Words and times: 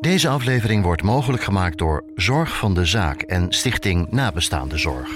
Deze 0.00 0.28
aflevering 0.28 0.84
wordt 0.84 1.02
mogelijk 1.02 1.42
gemaakt 1.42 1.78
door 1.78 2.04
Zorg 2.14 2.56
van 2.56 2.74
de 2.74 2.84
Zaak 2.84 3.22
en 3.22 3.52
Stichting 3.52 4.10
Nabestaande 4.10 4.78
Zorg. 4.78 5.08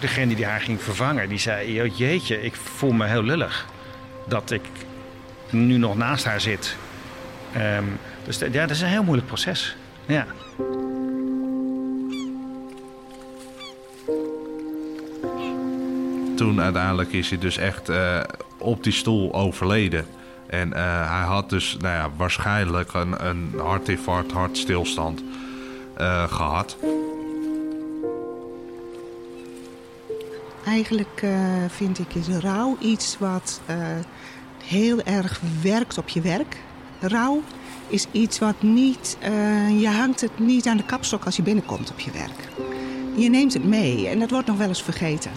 Degene 0.00 0.34
die 0.34 0.44
haar 0.44 0.60
ging 0.60 0.82
vervangen, 0.82 1.28
die 1.28 1.38
zei: 1.38 1.82
"Oh, 1.82 1.96
Jeetje, 1.96 2.42
ik 2.42 2.54
voel 2.54 2.92
me 2.92 3.06
heel 3.06 3.22
lullig 3.22 3.66
dat 4.26 4.50
ik 4.50 4.62
nu 5.52 5.76
nog 5.76 5.96
naast 5.96 6.24
haar 6.24 6.40
zit. 6.40 6.76
Ehm, 7.52 7.84
dus 8.24 8.38
ja, 8.38 8.48
dat 8.48 8.70
is 8.70 8.80
een 8.80 8.88
heel 8.88 9.02
moeilijk 9.02 9.26
proces. 9.26 9.76
Ja. 10.06 10.26
Toen 16.36 16.60
uiteindelijk 16.60 17.12
is 17.12 17.28
hij 17.28 17.38
dus 17.38 17.56
echt 17.56 17.88
eh, 17.88 18.20
op 18.58 18.82
die 18.82 18.92
stoel 18.92 19.34
overleden. 19.34 20.06
En 20.46 20.72
eh, 20.72 20.82
hij 21.10 21.26
had 21.26 21.50
dus 21.50 21.76
nou 21.80 21.94
ja, 21.94 22.10
waarschijnlijk 22.16 22.92
een, 22.92 23.26
een 23.28 23.54
hartinfarct, 23.56 24.32
hartstilstand 24.32 25.22
eh, 25.94 26.32
gehad. 26.32 26.76
Eigenlijk 30.68 31.22
eh, 31.22 31.30
vind 31.68 31.98
ik 31.98 32.14
is 32.14 32.28
rouw 32.28 32.76
iets 32.80 33.16
wat 33.18 33.60
eh, 33.66 33.76
heel 34.68 35.02
erg 35.02 35.40
werkt 35.62 35.98
op 35.98 36.08
je 36.08 36.20
werk. 36.20 36.56
Rouw 37.00 37.42
is 37.88 38.06
iets 38.12 38.38
wat 38.38 38.62
niet, 38.62 39.16
eh, 39.20 39.80
je 39.80 39.88
hangt 39.88 40.20
het 40.20 40.38
niet 40.38 40.66
aan 40.66 40.76
de 40.76 40.84
kapstok 40.84 41.24
als 41.24 41.36
je 41.36 41.42
binnenkomt 41.42 41.90
op 41.90 41.98
je 41.98 42.10
werk. 42.10 42.48
Je 43.16 43.30
neemt 43.30 43.52
het 43.52 43.64
mee 43.64 44.08
en 44.08 44.18
dat 44.18 44.30
wordt 44.30 44.46
nog 44.46 44.56
wel 44.56 44.68
eens 44.68 44.82
vergeten. 44.82 45.30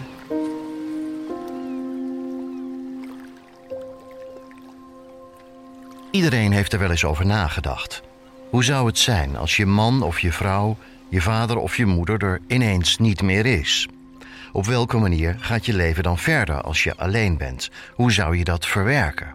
Iedereen 6.10 6.52
heeft 6.52 6.72
er 6.72 6.78
wel 6.78 6.90
eens 6.90 7.04
over 7.04 7.26
nagedacht. 7.26 8.02
Hoe 8.50 8.64
zou 8.64 8.86
het 8.86 8.98
zijn 8.98 9.36
als 9.36 9.56
je 9.56 9.66
man 9.66 10.02
of 10.02 10.20
je 10.20 10.32
vrouw, 10.32 10.76
je 11.08 11.20
vader 11.20 11.56
of 11.56 11.76
je 11.76 11.86
moeder 11.86 12.24
er 12.24 12.40
ineens 12.46 12.98
niet 12.98 13.22
meer 13.22 13.46
is? 13.46 13.88
Op 14.52 14.66
welke 14.66 14.98
manier 14.98 15.36
gaat 15.38 15.66
je 15.66 15.74
leven 15.74 16.02
dan 16.02 16.18
verder 16.18 16.62
als 16.62 16.84
je 16.84 16.96
alleen 16.96 17.36
bent? 17.36 17.70
Hoe 17.94 18.12
zou 18.12 18.36
je 18.36 18.44
dat 18.44 18.66
verwerken? 18.66 19.34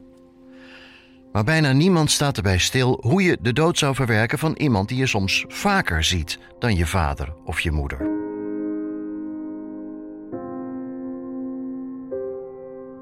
Maar 1.31 1.43
bijna 1.43 1.71
niemand 1.71 2.11
staat 2.11 2.37
erbij 2.37 2.57
stil 2.57 2.97
hoe 3.01 3.23
je 3.23 3.37
de 3.41 3.53
dood 3.53 3.77
zou 3.77 3.95
verwerken 3.95 4.39
van 4.39 4.53
iemand 4.53 4.87
die 4.87 4.97
je 4.97 5.07
soms 5.07 5.45
vaker 5.47 6.03
ziet 6.03 6.39
dan 6.59 6.75
je 6.75 6.85
vader 6.85 7.33
of 7.45 7.59
je 7.59 7.71
moeder. 7.71 7.97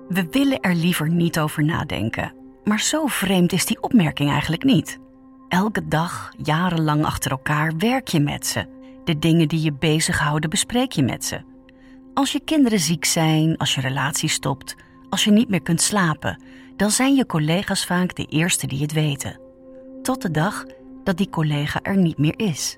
We 0.07 0.27
willen 0.31 0.59
er 0.59 0.75
liever 0.75 1.09
niet 1.09 1.39
over 1.39 1.63
nadenken. 1.63 2.33
Maar 2.63 2.79
zo 2.79 3.05
vreemd 3.05 3.51
is 3.51 3.65
die 3.65 3.81
opmerking 3.81 4.29
eigenlijk 4.29 4.63
niet. 4.63 4.99
Elke 5.47 5.87
dag, 5.87 6.31
jarenlang 6.37 7.05
achter 7.05 7.31
elkaar, 7.31 7.73
werk 7.77 8.07
je 8.07 8.19
met 8.19 8.47
ze. 8.47 8.65
De 9.03 9.19
dingen 9.19 9.47
die 9.47 9.61
je 9.61 9.73
bezighouden, 9.73 10.49
bespreek 10.49 10.91
je 10.91 11.03
met 11.03 11.25
ze. 11.25 11.54
Als 12.15 12.31
je 12.31 12.39
kinderen 12.45 12.79
ziek 12.79 13.05
zijn, 13.05 13.57
als 13.57 13.75
je 13.75 13.81
relatie 13.81 14.29
stopt, 14.29 14.75
als 15.09 15.23
je 15.23 15.31
niet 15.31 15.49
meer 15.49 15.61
kunt 15.61 15.81
slapen, 15.81 16.41
dan 16.75 16.91
zijn 16.91 17.15
je 17.15 17.25
collega's 17.25 17.85
vaak 17.85 18.15
de 18.15 18.25
eerste 18.25 18.67
die 18.67 18.81
het 18.81 18.93
weten. 18.93 19.39
Tot 20.01 20.21
de 20.21 20.31
dag 20.31 20.65
dat 21.03 21.17
die 21.17 21.29
collega 21.29 21.79
er 21.81 21.97
niet 21.97 22.17
meer 22.17 22.33
is. 22.37 22.77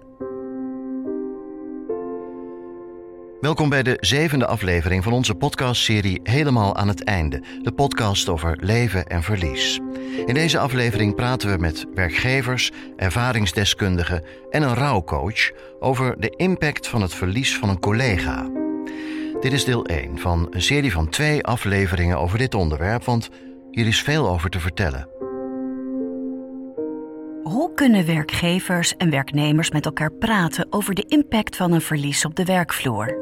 Welkom 3.41 3.69
bij 3.69 3.83
de 3.83 3.97
zevende 3.99 4.47
aflevering 4.47 5.03
van 5.03 5.13
onze 5.13 5.35
podcastserie 5.35 6.19
Helemaal 6.23 6.75
aan 6.75 6.87
het 6.87 7.03
einde. 7.03 7.43
De 7.61 7.71
podcast 7.71 8.29
over 8.29 8.57
leven 8.61 9.05
en 9.05 9.23
verlies. 9.23 9.79
In 10.25 10.33
deze 10.33 10.59
aflevering 10.59 11.15
praten 11.15 11.51
we 11.51 11.57
met 11.57 11.85
werkgevers, 11.93 12.71
ervaringsdeskundigen 12.95 14.23
en 14.49 14.61
een 14.61 14.75
rouwcoach 14.75 15.51
over 15.79 16.19
de 16.19 16.29
impact 16.29 16.87
van 16.87 17.01
het 17.01 17.13
verlies 17.13 17.57
van 17.57 17.69
een 17.69 17.79
collega. 17.79 18.65
Dit 19.39 19.53
is 19.53 19.65
deel 19.65 19.85
1 19.85 20.17
van 20.17 20.47
een 20.49 20.61
serie 20.61 20.91
van 20.91 21.09
twee 21.09 21.43
afleveringen 21.43 22.19
over 22.19 22.37
dit 22.37 22.53
onderwerp, 22.53 23.03
want 23.03 23.29
hier 23.71 23.87
is 23.87 24.01
veel 24.01 24.29
over 24.29 24.49
te 24.49 24.59
vertellen. 24.59 25.09
Hoe 27.43 27.71
kunnen 27.75 28.05
werkgevers 28.05 28.95
en 28.95 29.09
werknemers 29.09 29.71
met 29.71 29.85
elkaar 29.85 30.11
praten 30.11 30.67
over 30.69 30.93
de 30.93 31.05
impact 31.07 31.55
van 31.55 31.71
een 31.71 31.81
verlies 31.81 32.25
op 32.25 32.35
de 32.35 32.45
werkvloer? 32.45 33.17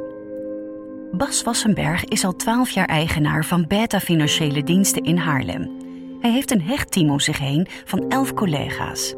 Bas 1.12 1.44
Wassenberg 1.44 2.06
is 2.06 2.26
al 2.26 2.36
12 2.36 2.70
jaar 2.70 2.88
eigenaar 2.88 3.46
van 3.46 3.68
Beta 3.68 4.00
Financiële 4.00 4.64
Diensten 4.64 5.04
in 5.04 5.18
Haarlem. 5.18 5.72
Hij 6.20 6.32
heeft 6.32 6.52
een 6.52 6.62
hecht 6.62 6.92
team 6.92 7.10
om 7.10 7.20
zich 7.20 7.38
heen 7.38 7.68
van 7.86 8.10
11 8.10 8.34
collega's. 8.34 9.16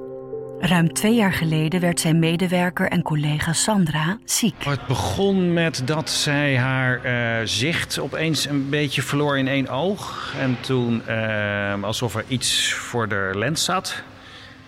Ruim 0.59 0.93
twee 0.93 1.15
jaar 1.15 1.33
geleden 1.33 1.79
werd 1.79 1.99
zijn 1.99 2.19
medewerker 2.19 2.87
en 2.87 3.01
collega 3.01 3.53
Sandra 3.53 4.17
ziek. 4.25 4.63
Het 4.65 4.87
begon 4.87 5.53
met 5.53 5.81
dat 5.85 6.09
zij 6.09 6.57
haar 6.57 7.03
eh, 7.03 7.45
zicht 7.45 7.99
opeens 7.99 8.45
een 8.45 8.69
beetje 8.69 9.01
verloor 9.01 9.37
in 9.37 9.47
één 9.47 9.67
oog. 9.67 10.33
En 10.39 10.57
toen 10.59 11.07
eh, 11.07 11.83
alsof 11.83 12.15
er 12.15 12.23
iets 12.27 12.73
voor 12.73 13.07
de 13.07 13.31
lens 13.35 13.63
zat. 13.63 14.03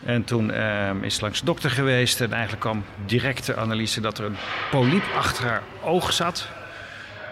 En 0.06 0.24
toen 0.24 0.52
eh, 0.52 0.90
is 1.02 1.20
langs 1.20 1.40
de 1.40 1.46
dokter 1.46 1.70
geweest. 1.70 2.22
En 2.22 2.32
eigenlijk 2.32 2.62
kwam 2.62 2.84
direct 3.06 3.46
de 3.46 3.56
analyse 3.56 4.02
dat 4.02 4.18
er 4.18 4.26
een 4.26 4.38
polyp 4.72 5.04
achter 5.16 5.46
haar 5.46 5.64
oog 5.84 6.14
zat. 6.14 6.48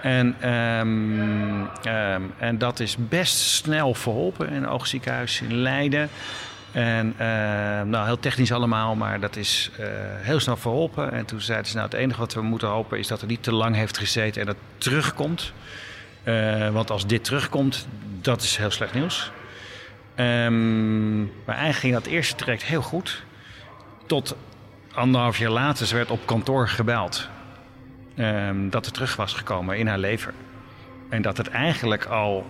En, 0.01 0.35
ehm, 0.39 1.65
ehm, 1.83 2.21
en 2.37 2.57
dat 2.57 2.79
is 2.79 2.95
best 2.97 3.37
snel 3.37 3.93
verholpen 3.93 4.49
in 4.49 4.55
een 4.55 4.67
oogziekenhuis 4.67 5.41
in 5.41 5.55
Leiden. 5.55 6.09
En 6.71 7.13
ehm, 7.17 7.89
nou, 7.89 8.05
heel 8.05 8.19
technisch 8.19 8.51
allemaal, 8.51 8.95
maar 8.95 9.19
dat 9.19 9.35
is 9.35 9.71
eh, 9.77 9.85
heel 10.15 10.39
snel 10.39 10.57
verholpen. 10.57 11.11
En 11.11 11.25
toen 11.25 11.41
zeiden 11.41 11.67
ze, 11.67 11.75
nou, 11.75 11.89
het 11.89 11.97
enige 11.97 12.19
wat 12.19 12.33
we 12.33 12.41
moeten 12.41 12.67
hopen 12.67 12.99
is 12.99 13.07
dat 13.07 13.21
het 13.21 13.29
niet 13.29 13.43
te 13.43 13.53
lang 13.53 13.75
heeft 13.75 13.97
gezeten 13.97 14.41
en 14.41 14.47
dat 14.47 14.55
terugkomt. 14.77 15.53
Eh, 16.23 16.69
want 16.69 16.89
als 16.91 17.07
dit 17.07 17.23
terugkomt, 17.23 17.87
dat 18.21 18.41
is 18.41 18.57
heel 18.57 18.71
slecht 18.71 18.93
nieuws. 18.93 19.31
Ehm, 20.15 21.19
maar 21.19 21.55
eigenlijk 21.55 21.77
ging 21.77 21.93
dat 21.93 22.05
eerste 22.05 22.35
traject 22.35 22.63
heel 22.63 22.81
goed. 22.81 23.23
Tot 24.05 24.35
anderhalf 24.93 25.37
jaar 25.37 25.51
later, 25.51 25.85
ze 25.85 25.95
werd 25.95 26.11
op 26.11 26.25
kantoor 26.25 26.67
gebeld. 26.67 27.29
ehm, 28.15 28.69
dat 28.69 28.85
het 28.85 28.93
terug 28.93 29.15
was 29.15 29.33
gekomen 29.33 29.77
in 29.77 29.87
haar 29.87 29.97
lever. 29.97 30.33
En 31.09 31.21
dat 31.21 31.37
het 31.37 31.49
eigenlijk 31.49 32.05
al 32.05 32.45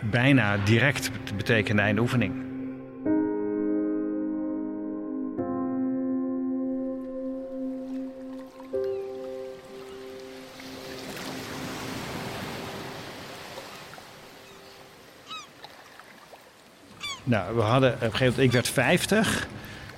bijna 0.00 0.56
direct 0.64 1.10
betekende 1.36 1.82
einde 1.82 2.00
oefening. 2.00 2.53
Nou, 17.24 17.56
we 17.56 17.60
hadden 17.60 17.92
op 17.92 18.02
een 18.02 18.10
gegeven 18.10 18.26
moment, 18.26 18.46
ik 18.46 18.52
werd 18.52 18.68
50 18.68 19.46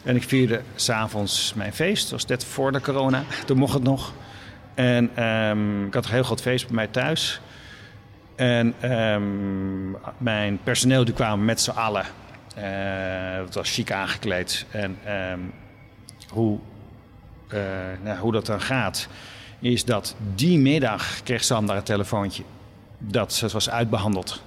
en 0.02 0.16
ik 0.16 0.22
vierde 0.22 0.60
s'avonds 0.74 1.52
mijn 1.54 1.72
feest. 1.72 2.02
Dat 2.02 2.10
was 2.10 2.26
net 2.26 2.44
voor 2.44 2.72
de 2.72 2.80
corona, 2.80 3.24
toen 3.46 3.58
mocht 3.58 3.74
het 3.74 3.82
nog. 3.82 4.12
En 4.74 5.10
ehm, 5.14 5.86
ik 5.86 5.94
had 5.94 6.04
een 6.04 6.10
heel 6.10 6.22
groot 6.22 6.40
feest 6.40 6.66
bij 6.66 6.74
mij 6.74 6.86
thuis. 6.86 7.40
En 8.36 8.74
ehm, 8.80 9.90
mijn 10.18 10.58
personeel 10.62 11.04
die 11.04 11.14
kwamen 11.14 11.44
met 11.44 11.60
z'n 11.60 11.70
allen. 11.70 12.04
Eh, 12.54 13.44
het 13.44 13.54
was 13.54 13.70
chic 13.70 13.92
aangekleed. 13.92 14.66
En 14.70 14.98
ehm, 15.04 15.40
hoe, 16.28 16.58
eh, 17.48 17.60
nou, 18.02 18.18
hoe 18.18 18.32
dat 18.32 18.46
dan 18.46 18.60
gaat, 18.60 19.08
is 19.60 19.84
dat 19.84 20.14
die 20.34 20.58
middag 20.58 21.22
kreeg 21.22 21.44
Sandra 21.44 21.76
een 21.76 21.82
telefoontje 21.82 22.42
dat 22.98 23.32
ze 23.32 23.48
was 23.48 23.70
uitbehandeld. 23.70 24.42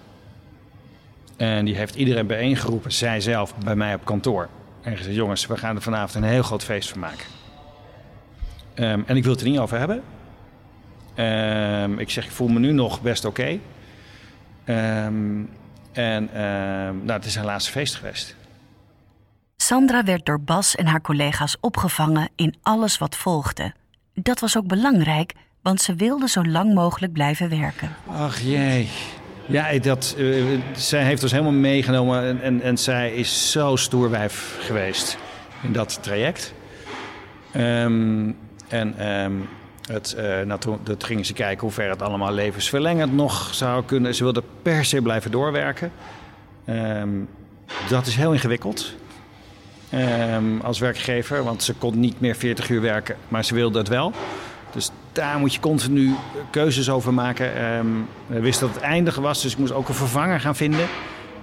En 1.39 1.65
die 1.65 1.75
heeft 1.75 1.95
iedereen 1.95 2.27
bijeengeroepen, 2.27 2.91
zij 2.91 3.21
zelf, 3.21 3.55
bij 3.55 3.75
mij 3.75 3.93
op 3.93 4.05
kantoor. 4.05 4.49
En 4.81 4.97
gezegd, 4.97 5.15
jongens, 5.15 5.45
we 5.45 5.57
gaan 5.57 5.75
er 5.75 5.81
vanavond 5.81 6.13
een 6.13 6.29
heel 6.29 6.43
groot 6.43 6.63
feest 6.63 6.89
van 6.89 6.99
maken. 6.99 7.25
Ehm, 8.73 9.01
en 9.05 9.17
ik 9.17 9.23
wil 9.23 9.31
het 9.31 9.41
er 9.41 9.49
niet 9.49 9.59
over 9.59 9.77
hebben. 9.77 10.01
Ehm, 11.15 11.99
ik 11.99 12.09
zeg, 12.09 12.25
ik 12.25 12.31
voel 12.31 12.47
me 12.47 12.59
nu 12.59 12.71
nog 12.71 13.01
best 13.01 13.25
oké. 13.25 13.59
Ehm, 14.63 15.41
en 15.91 16.29
ehm, 16.33 16.95
nou, 17.03 17.11
het 17.11 17.25
is 17.25 17.35
haar 17.35 17.45
laatste 17.45 17.71
feest 17.71 17.95
geweest. 17.95 18.35
Sandra 19.55 20.03
werd 20.03 20.25
door 20.25 20.41
Bas 20.41 20.75
en 20.75 20.85
haar 20.85 21.01
collega's 21.01 21.57
opgevangen 21.59 22.29
in 22.35 22.55
alles 22.61 22.97
wat 22.97 23.15
volgde. 23.15 23.73
Dat 24.13 24.39
was 24.39 24.57
ook 24.57 24.67
belangrijk, 24.67 25.33
want 25.61 25.81
ze 25.81 25.95
wilde 25.95 26.27
zo 26.27 26.45
lang 26.45 26.73
mogelijk 26.73 27.13
blijven 27.13 27.49
werken. 27.49 27.95
Ach 28.07 28.39
jee. 28.39 28.89
Ja, 29.49 29.79
dat, 29.79 30.15
uh, 30.17 30.59
zij 30.75 31.03
heeft 31.03 31.23
ons 31.23 31.31
helemaal 31.31 31.51
meegenomen 31.51 32.23
en, 32.23 32.41
en, 32.41 32.61
en 32.61 32.77
zij 32.77 33.13
is 33.13 33.51
zo 33.51 33.75
stoerwijf 33.75 34.57
geweest 34.59 35.17
in 35.63 35.71
dat 35.71 35.99
traject. 36.01 36.53
Um, 37.55 38.37
en 38.67 39.09
um, 39.09 39.49
het, 39.91 40.15
uh, 40.17 40.23
nou, 40.41 40.59
toen, 40.59 40.79
dat 40.83 41.03
gingen 41.03 41.25
ze 41.25 41.33
kijken 41.33 41.61
hoe 41.61 41.71
ver 41.71 41.89
het 41.89 42.01
allemaal 42.01 42.33
levensverlengend 42.33 43.13
nog 43.13 43.53
zou 43.53 43.83
kunnen. 43.85 44.15
Ze 44.15 44.23
wilde 44.23 44.43
per 44.61 44.85
se 44.85 45.01
blijven 45.01 45.31
doorwerken. 45.31 45.91
Um, 46.69 47.27
dat 47.89 48.05
is 48.05 48.15
heel 48.15 48.33
ingewikkeld 48.33 48.95
als 50.61 50.79
werkgever, 50.79 51.43
want 51.43 51.63
ze 51.63 51.73
kon 51.73 51.99
niet 51.99 52.19
meer 52.19 52.35
40 52.35 52.69
uur 52.69 52.81
werken, 52.81 53.15
maar 53.27 53.45
ze 53.45 53.53
wilde 53.53 53.77
het 53.77 53.87
wel. 53.87 54.13
Daar 55.19 55.39
moet 55.39 55.53
je 55.53 55.59
continu 55.59 56.15
keuzes 56.51 56.89
over 56.89 57.13
maken. 57.13 57.75
Um, 57.75 58.07
we 58.27 58.39
wisten 58.39 58.67
dat 58.67 58.75
het 58.75 58.85
eindige 58.85 59.21
was, 59.21 59.41
dus 59.41 59.51
ik 59.51 59.57
moest 59.57 59.71
ook 59.71 59.87
een 59.87 59.93
vervanger 59.93 60.39
gaan 60.39 60.55
vinden. 60.55 60.87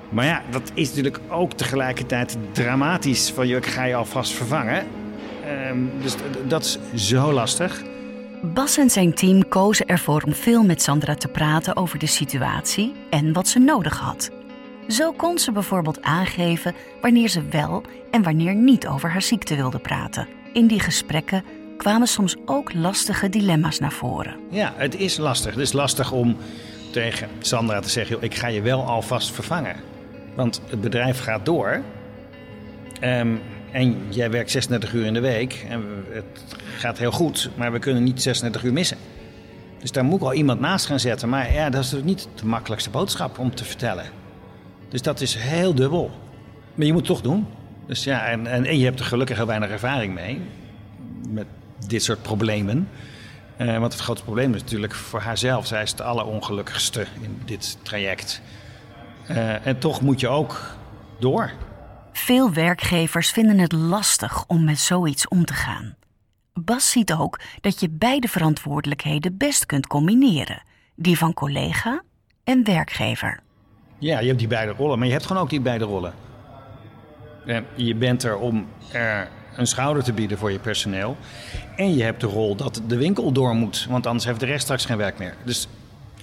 Maar 0.08 0.24
ja, 0.24 0.42
dat 0.50 0.70
is 0.74 0.88
natuurlijk 0.88 1.20
ook 1.28 1.52
tegelijkertijd 1.52 2.36
dramatisch. 2.52 3.30
Van 3.30 3.46
je 3.46 3.62
ga 3.62 3.84
je 3.84 3.94
alvast 3.94 4.32
vervangen. 4.32 4.86
Um, 5.70 5.90
dus 6.02 6.14
dat 6.46 6.78
is 6.92 7.08
zo 7.08 7.32
lastig. 7.32 7.82
Bas 8.42 8.76
en 8.76 8.90
zijn 8.90 9.14
team 9.14 9.48
kozen 9.48 9.86
ervoor 9.86 10.22
om 10.22 10.34
veel 10.34 10.64
met 10.64 10.82
Sandra 10.82 11.14
te 11.14 11.28
praten 11.28 11.76
over 11.76 11.98
de 11.98 12.06
situatie 12.06 12.94
en 13.10 13.32
wat 13.32 13.48
ze 13.48 13.58
nodig 13.58 13.98
had. 13.98 14.30
Zo 14.88 15.12
kon 15.12 15.38
ze 15.38 15.52
bijvoorbeeld 15.52 16.02
aangeven 16.02 16.74
wanneer 17.00 17.28
ze 17.28 17.42
wel 17.50 17.82
en 18.10 18.22
wanneer 18.22 18.54
niet 18.54 18.86
over 18.86 19.10
haar 19.10 19.22
ziekte 19.22 19.56
wilde 19.56 19.78
praten. 19.78 20.28
In 20.52 20.66
die 20.66 20.80
gesprekken 20.80 21.44
kwamen 21.76 22.06
soms 22.06 22.36
ook 22.44 22.74
lastige 22.74 23.28
dilemma's 23.28 23.78
naar 23.78 23.92
voren. 23.92 24.36
Ja, 24.50 24.72
het 24.76 24.94
is 24.94 25.16
lastig. 25.16 25.50
Het 25.50 25.60
is 25.62 25.72
lastig 25.72 26.12
om 26.12 26.36
tegen 26.92 27.28
Sandra 27.38 27.80
te 27.80 27.88
zeggen: 27.88 28.16
ik 28.20 28.34
ga 28.34 28.46
je 28.46 28.62
wel 28.62 28.84
alvast 28.84 29.30
vervangen. 29.30 29.76
Want 30.34 30.60
het 30.68 30.80
bedrijf 30.80 31.20
gaat 31.20 31.44
door. 31.44 31.82
Um, 33.02 33.40
en 33.72 33.96
jij 34.08 34.30
werkt 34.30 34.50
36 34.50 34.92
uur 34.92 35.06
in 35.06 35.14
de 35.14 35.20
week. 35.20 35.66
En 35.68 35.84
het 36.08 36.56
gaat 36.76 36.98
heel 36.98 37.10
goed, 37.10 37.50
maar 37.54 37.72
we 37.72 37.78
kunnen 37.78 38.02
niet 38.02 38.22
36 38.22 38.62
uur 38.62 38.72
missen. 38.72 38.96
Dus 39.78 39.92
daar 39.92 40.04
moet 40.04 40.20
ik 40.20 40.26
al 40.26 40.32
iemand 40.32 40.60
naast 40.60 40.86
gaan 40.86 41.00
zetten. 41.00 41.28
Maar 41.28 41.52
ja, 41.52 41.70
dat 41.70 41.84
is 41.84 41.90
dus 41.90 42.02
niet 42.02 42.28
de 42.34 42.46
makkelijkste 42.46 42.90
boodschap 42.90 43.38
om 43.38 43.54
te 43.54 43.64
vertellen. 43.64 44.04
Dus 44.88 45.02
dat 45.02 45.20
is 45.20 45.34
heel 45.34 45.74
dubbel. 45.74 46.10
Maar 46.74 46.86
je 46.86 46.92
moet 46.92 47.06
het 47.06 47.10
toch 47.10 47.20
doen. 47.20 47.46
Dus 47.86 48.04
ja, 48.04 48.26
en, 48.26 48.46
en, 48.46 48.64
en 48.64 48.78
je 48.78 48.84
hebt 48.84 48.98
er 48.98 49.06
gelukkig 49.06 49.36
heel 49.36 49.46
weinig 49.46 49.70
ervaring 49.70 50.14
mee. 50.14 50.40
Dit 51.86 52.02
soort 52.02 52.22
problemen. 52.22 52.88
Uh, 53.60 53.78
want 53.78 53.92
het 53.92 54.02
grote 54.02 54.22
probleem 54.22 54.54
is 54.54 54.62
natuurlijk 54.62 54.94
voor 54.94 55.20
haarzelf. 55.20 55.66
Zij 55.66 55.82
is 55.82 55.90
het 55.90 56.00
allerongelukkigste 56.00 57.06
in 57.20 57.42
dit 57.44 57.78
traject. 57.82 58.40
Uh, 59.30 59.66
en 59.66 59.78
toch 59.78 60.00
moet 60.00 60.20
je 60.20 60.28
ook 60.28 60.76
door. 61.18 61.52
Veel 62.12 62.52
werkgevers 62.52 63.30
vinden 63.30 63.58
het 63.58 63.72
lastig 63.72 64.44
om 64.46 64.64
met 64.64 64.78
zoiets 64.78 65.28
om 65.28 65.44
te 65.44 65.54
gaan. 65.54 65.96
Bas 66.54 66.90
ziet 66.90 67.12
ook 67.12 67.40
dat 67.60 67.80
je 67.80 67.90
beide 67.90 68.28
verantwoordelijkheden 68.28 69.36
best 69.36 69.66
kunt 69.66 69.86
combineren: 69.86 70.62
die 70.94 71.18
van 71.18 71.34
collega 71.34 72.02
en 72.44 72.64
werkgever. 72.64 73.40
Ja, 73.98 74.18
je 74.18 74.26
hebt 74.26 74.38
die 74.38 74.48
beide 74.48 74.72
rollen, 74.72 74.98
maar 74.98 75.06
je 75.06 75.12
hebt 75.12 75.26
gewoon 75.26 75.42
ook 75.42 75.50
die 75.50 75.60
beide 75.60 75.84
rollen. 75.84 76.14
En 77.46 77.66
je 77.74 77.94
bent 77.94 78.22
er 78.22 78.36
om 78.36 78.66
er 78.92 79.28
een 79.56 79.66
schouder 79.66 80.02
te 80.02 80.12
bieden 80.12 80.38
voor 80.38 80.52
je 80.52 80.58
personeel. 80.58 81.16
En 81.76 81.94
je 81.94 82.02
hebt 82.02 82.20
de 82.20 82.26
rol 82.26 82.56
dat 82.56 82.82
de 82.86 82.96
winkel 82.96 83.32
door 83.32 83.54
moet, 83.54 83.86
want 83.88 84.06
anders 84.06 84.24
heeft 84.24 84.40
de 84.40 84.46
rest 84.46 84.62
straks 84.62 84.84
geen 84.84 84.96
werk 84.96 85.18
meer. 85.18 85.34
Dus 85.44 85.68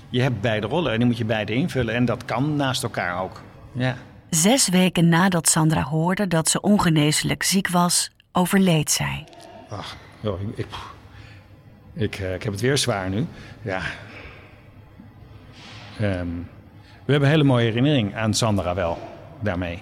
je 0.09 0.21
hebt 0.21 0.41
beide 0.41 0.67
rollen 0.67 0.91
en 0.91 0.97
die 0.97 1.07
moet 1.07 1.17
je 1.17 1.25
beide 1.25 1.53
invullen. 1.53 1.95
En 1.95 2.05
dat 2.05 2.25
kan 2.25 2.55
naast 2.55 2.83
elkaar 2.83 3.21
ook. 3.21 3.41
Ja. 3.71 3.95
Zes 4.29 4.69
weken 4.69 5.09
nadat 5.09 5.49
Sandra 5.49 5.81
hoorde 5.81 6.27
dat 6.27 6.49
ze 6.49 6.61
ongeneeslijk 6.61 7.43
ziek 7.43 7.69
was, 7.69 8.11
overleed 8.31 8.91
zij. 8.91 9.23
Ach, 9.69 9.95
joh, 10.19 10.41
ik, 10.41 10.57
ik, 10.57 10.65
ik, 11.93 12.15
eh, 12.15 12.33
ik, 12.33 12.43
heb 12.43 12.51
het 12.51 12.61
weer 12.61 12.77
zwaar 12.77 13.09
nu. 13.09 13.27
Ja. 13.61 13.81
Um, 16.01 16.49
we 17.05 17.11
hebben 17.11 17.29
een 17.29 17.35
hele 17.35 17.43
mooie 17.43 17.65
herinnering 17.65 18.15
aan 18.15 18.33
Sandra 18.33 18.75
wel, 18.75 18.97
daarmee. 19.39 19.81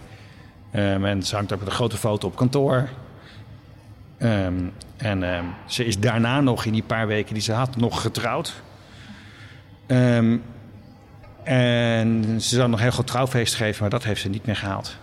Um, 0.75 1.05
en 1.05 1.23
ze 1.23 1.35
hangt 1.35 1.53
ook 1.53 1.61
een 1.61 1.71
grote 1.71 1.97
foto 1.97 2.27
op 2.27 2.35
kantoor. 2.35 2.89
Um, 4.23 4.73
en 4.97 5.23
um, 5.23 5.53
ze 5.65 5.85
is 5.85 5.99
daarna 5.99 6.41
nog, 6.41 6.65
in 6.65 6.73
die 6.73 6.83
paar 6.83 7.07
weken 7.07 7.33
die 7.33 7.43
ze 7.43 7.51
had, 7.51 7.77
nog 7.77 8.01
getrouwd. 8.01 8.61
Um, 9.87 10.43
en 11.43 12.41
ze 12.41 12.55
zou 12.55 12.69
nog 12.69 12.77
een 12.77 12.85
heel 12.85 12.93
groot 12.93 13.07
trouwfeest 13.07 13.55
geven, 13.55 13.81
maar 13.81 13.89
dat 13.89 14.03
heeft 14.03 14.21
ze 14.21 14.29
niet 14.29 14.45
meer 14.45 14.55
gehaald. 14.55 14.97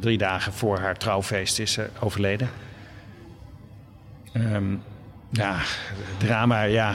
drie 0.00 0.18
dagen 0.18 0.52
voor 0.52 0.78
haar 0.78 0.96
trouwfeest 0.96 1.58
is 1.58 1.72
ze 1.72 1.88
overleden. 2.00 2.48
ja, 5.30 5.60
drama, 6.18 6.62
ja. 6.62 6.94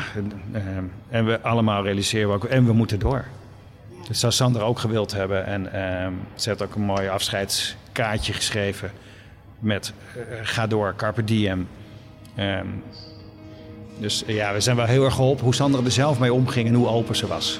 en 1.09 1.25
we 1.25 1.41
allemaal 1.41 1.83
realiseren 1.83 2.27
we 2.27 2.33
ook, 2.35 2.45
en 2.45 2.65
we 2.65 2.73
moeten 2.73 2.99
door. 2.99 3.25
Dat 4.07 4.17
zou 4.17 4.31
Sander 4.31 4.61
ook 4.61 4.79
gewild 4.79 5.11
hebben. 5.11 5.45
En 5.45 5.69
ze 6.35 6.49
heeft 6.49 6.61
ook 6.61 6.75
een 6.75 6.81
mooi 6.81 7.07
afscheidskaartje 7.07 8.33
geschreven 8.33 8.91
met 9.61 9.93
uh, 10.17 10.23
ga 10.41 10.67
door, 10.67 10.93
carpe 10.95 11.23
diem. 11.23 11.67
Um, 12.39 12.83
dus 13.97 14.23
uh, 14.27 14.35
ja, 14.35 14.53
we 14.53 14.59
zijn 14.59 14.75
wel 14.75 14.85
heel 14.85 15.03
erg 15.03 15.15
geholpen 15.15 15.43
hoe 15.43 15.55
Sander 15.55 15.85
er 15.85 15.91
zelf 15.91 16.19
mee 16.19 16.33
omging 16.33 16.67
en 16.67 16.73
hoe 16.73 16.87
open 16.87 17.15
ze 17.15 17.27
was. 17.27 17.59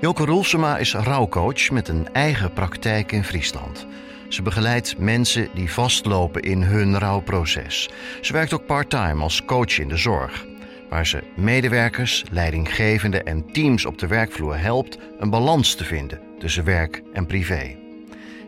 Joke 0.00 0.24
Roelsema 0.24 0.78
is 0.78 0.94
rouwcoach 0.94 1.70
met 1.70 1.88
een 1.88 2.12
eigen 2.12 2.52
praktijk 2.52 3.12
in 3.12 3.24
Friesland. 3.24 3.86
Ze 4.28 4.42
begeleidt 4.42 4.98
mensen 4.98 5.48
die 5.54 5.72
vastlopen 5.72 6.42
in 6.42 6.62
hun 6.62 6.98
rouwproces. 6.98 7.90
Ze 8.20 8.32
werkt 8.32 8.52
ook 8.52 8.66
part-time 8.66 9.22
als 9.22 9.44
coach 9.44 9.78
in 9.78 9.88
de 9.88 9.96
zorg 9.96 10.44
waar 10.88 11.06
ze 11.06 11.22
medewerkers, 11.36 12.24
leidinggevenden 12.30 13.24
en 13.26 13.52
teams 13.52 13.84
op 13.84 13.98
de 13.98 14.06
werkvloer 14.06 14.58
helpt 14.58 14.98
een 15.18 15.30
balans 15.30 15.74
te 15.74 15.84
vinden 15.84 16.31
tussen 16.42 16.64
werk 16.64 17.02
en 17.12 17.26
privé. 17.26 17.76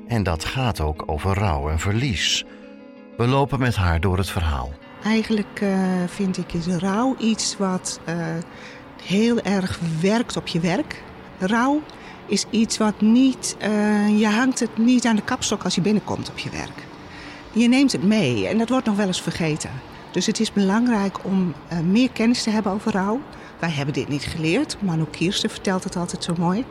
En 0.07 0.23
dat 0.23 0.45
gaat 0.45 0.81
ook 0.81 1.03
over 1.07 1.35
rouw 1.35 1.71
en 1.71 1.79
verlies. 1.79 2.45
We 3.17 3.27
lopen 3.27 3.59
met 3.59 3.77
haar 3.77 4.01
door 4.01 4.19
het 4.19 4.31
verhaal. 4.31 4.73
Eigenlijk 5.05 5.61
uh, 5.63 5.79
vind 6.07 6.39
ik 6.39 6.53
is 6.53 6.67
rouw 6.67 7.17
iets 7.19 7.57
wat 7.57 8.01
uh, 8.09 8.15
heel 9.03 9.41
erg 9.41 9.81
werkt 10.01 10.37
op 10.37 10.47
je 10.47 10.61
werk. 10.61 11.03
Rouw 11.39 11.83
is 12.27 12.47
iets 12.51 12.79
wat 12.79 13.01
niet, 13.01 13.57
uh, 13.63 14.19
je 14.21 14.27
hangt 14.27 14.61
het 14.61 14.79
niet 14.79 15.07
aan 15.07 15.17
de 15.17 15.23
kapstok 15.23 15.65
als 15.65 15.75
je 15.75 15.81
binnenkomt 15.81 16.31
op 16.31 16.39
je 16.39 16.51
werk. 16.51 16.85
Je 17.53 17.69
neemt 17.69 17.93
het 17.93 18.03
mee 18.03 18.47
en 18.47 18.59
dat 18.59 18.69
wordt 18.69 18.87
nog 18.87 18.97
wel 18.97 19.07
eens 19.07 19.23
vergeten. 19.23 19.71
Dus 20.11 20.27
het 20.27 20.41
is 20.41 20.53
belangrijk 20.53 21.25
om 21.25 21.55
meer 21.91 22.11
kennis 22.11 22.43
te 22.43 22.51
hebben 22.51 22.73
over 22.73 22.93
rouw. 22.93 23.21
Wij 23.59 23.71
hebben 23.71 23.95
dit 23.95 24.09
niet 24.09 24.23
geleerd. 24.25 24.77
Manu 24.81 25.05
Kiersten 25.11 25.51
vertelt 25.51 25.85
het 25.85 25.97
altijd 25.97 26.25
zo 26.25 26.35
mooi. 26.39 26.65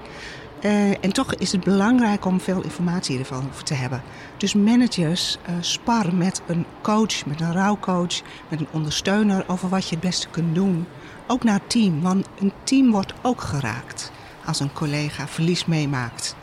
Uh, 0.65 0.89
en 0.89 1.13
toch 1.13 1.36
is 1.36 1.51
het 1.51 1.63
belangrijk 1.63 2.25
om 2.25 2.39
veel 2.39 2.62
informatie 2.62 3.20
ervan 3.20 3.50
te 3.63 3.74
hebben. 3.74 4.01
Dus 4.38 4.53
managers 4.53 5.38
uh, 5.50 5.55
spar 5.60 6.15
met 6.15 6.41
een 6.48 6.65
coach, 6.82 7.25
met 7.25 7.41
een 7.41 7.53
rouwcoach, 7.53 8.22
met 8.50 8.60
een 8.60 8.67
ondersteuner 8.72 9.43
over 9.48 9.70
wat 9.70 9.84
je 9.89 9.96
het 9.96 10.03
beste 10.03 10.27
kunt 10.27 10.55
doen. 10.55 10.86
Ook 11.27 11.43
naar 11.43 11.67
team, 11.67 12.01
want 12.01 12.27
een 12.39 12.53
team 12.63 12.91
wordt 12.91 13.13
ook 13.22 13.41
geraakt 13.41 14.12
als 14.46 14.60
een 14.60 14.74
collega 14.74 15.27
verlies 15.27 15.65
meemaakt. 15.65 16.36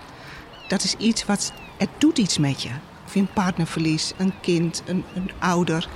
Dat 0.69 0.83
is 0.83 0.95
iets 0.95 1.25
wat, 1.25 1.53
het 1.77 1.91
doet 1.99 2.19
iets 2.19 2.39
met 2.39 2.63
je. 2.63 2.71
Of 3.07 3.15
je 3.15 3.21
een 3.21 3.33
partnerverlies, 3.33 4.13
een 4.17 4.33
kind, 4.41 4.83
een, 4.87 5.05
een 5.15 5.31
ouder. 5.39 5.89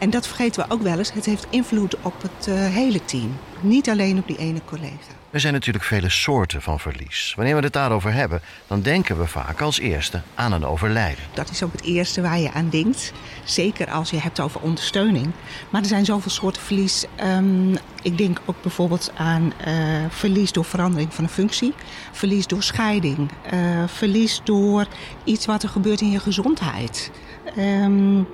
En 0.00 0.10
dat 0.10 0.26
vergeten 0.26 0.64
we 0.66 0.74
ook 0.74 0.82
wel 0.82 0.98
eens. 0.98 1.12
Het 1.12 1.26
heeft 1.26 1.46
invloed 1.50 1.96
op 2.02 2.22
het 2.22 2.46
uh, 2.46 2.54
hele 2.54 3.04
team. 3.04 3.36
Niet 3.60 3.88
alleen 3.88 4.18
op 4.18 4.26
die 4.26 4.38
ene 4.38 4.60
collega. 4.64 5.18
Er 5.30 5.40
zijn 5.40 5.52
natuurlijk 5.52 5.84
vele 5.84 6.08
soorten 6.08 6.62
van 6.62 6.80
verlies. 6.80 7.32
Wanneer 7.36 7.56
we 7.56 7.62
het 7.62 7.72
daarover 7.72 8.12
hebben, 8.12 8.40
dan 8.66 8.82
denken 8.82 9.18
we 9.18 9.26
vaak 9.26 9.60
als 9.60 9.78
eerste 9.78 10.22
aan 10.34 10.52
een 10.52 10.64
overlijden. 10.64 11.24
Dat 11.34 11.50
is 11.50 11.62
ook 11.62 11.72
het 11.72 11.82
eerste 11.82 12.20
waar 12.20 12.38
je 12.38 12.52
aan 12.52 12.68
denkt. 12.68 13.12
Zeker 13.44 13.90
als 13.90 14.10
je 14.10 14.20
hebt 14.20 14.40
over 14.40 14.60
ondersteuning. 14.60 15.30
Maar 15.70 15.80
er 15.80 15.88
zijn 15.88 16.04
zoveel 16.04 16.30
soorten 16.30 16.62
verlies. 16.62 17.04
Um, 17.24 17.76
ik 18.02 18.18
denk 18.18 18.40
ook 18.44 18.62
bijvoorbeeld 18.62 19.12
aan 19.16 19.52
uh, 19.66 19.74
verlies 20.08 20.52
door 20.52 20.64
verandering 20.64 21.14
van 21.14 21.24
een 21.24 21.30
functie. 21.30 21.74
Verlies 22.12 22.46
door 22.46 22.62
scheiding. 22.62 23.30
Uh, 23.54 23.60
verlies 23.86 24.40
door 24.44 24.86
iets 25.24 25.46
wat 25.46 25.62
er 25.62 25.68
gebeurt 25.68 26.00
in 26.00 26.10
je 26.10 26.20
gezondheid. 26.20 27.10
Um, 27.58 28.26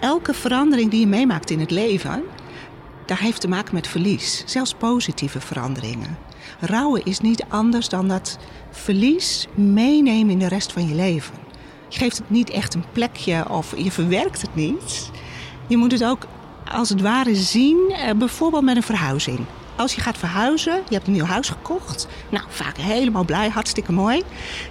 elke 0.00 0.34
verandering 0.34 0.90
die 0.90 1.00
je 1.00 1.06
meemaakt 1.06 1.50
in 1.50 1.60
het 1.60 1.70
leven, 1.70 2.22
daar 3.06 3.20
heeft 3.20 3.40
te 3.40 3.48
maken 3.48 3.74
met 3.74 3.86
verlies. 3.86 4.42
Zelfs 4.46 4.74
positieve 4.74 5.40
veranderingen. 5.40 6.18
Rouwen 6.60 7.04
is 7.04 7.20
niet 7.20 7.44
anders 7.48 7.88
dan 7.88 8.08
dat 8.08 8.38
verlies 8.70 9.46
meenemen 9.54 10.30
in 10.30 10.38
de 10.38 10.48
rest 10.48 10.72
van 10.72 10.88
je 10.88 10.94
leven. 10.94 11.34
Je 11.88 11.98
geeft 11.98 12.16
het 12.16 12.30
niet 12.30 12.50
echt 12.50 12.74
een 12.74 12.84
plekje 12.92 13.48
of 13.48 13.76
je 13.76 13.90
verwerkt 13.90 14.40
het 14.40 14.54
niet. 14.54 15.10
Je 15.66 15.76
moet 15.76 15.92
het 15.92 16.04
ook 16.04 16.26
als 16.72 16.88
het 16.88 17.00
ware 17.00 17.34
zien, 17.34 17.90
eh, 17.90 18.14
bijvoorbeeld 18.14 18.64
met 18.64 18.76
een 18.76 18.82
verhuizing. 18.82 19.38
Als 19.78 19.94
je 19.94 20.00
gaat 20.00 20.18
verhuizen, 20.18 20.82
je 20.88 20.94
hebt 20.94 21.06
een 21.06 21.12
nieuw 21.12 21.24
huis 21.24 21.48
gekocht. 21.48 22.08
Nou, 22.28 22.44
vaak 22.48 22.76
helemaal 22.76 23.24
blij, 23.24 23.48
hartstikke 23.48 23.92
mooi. 23.92 24.22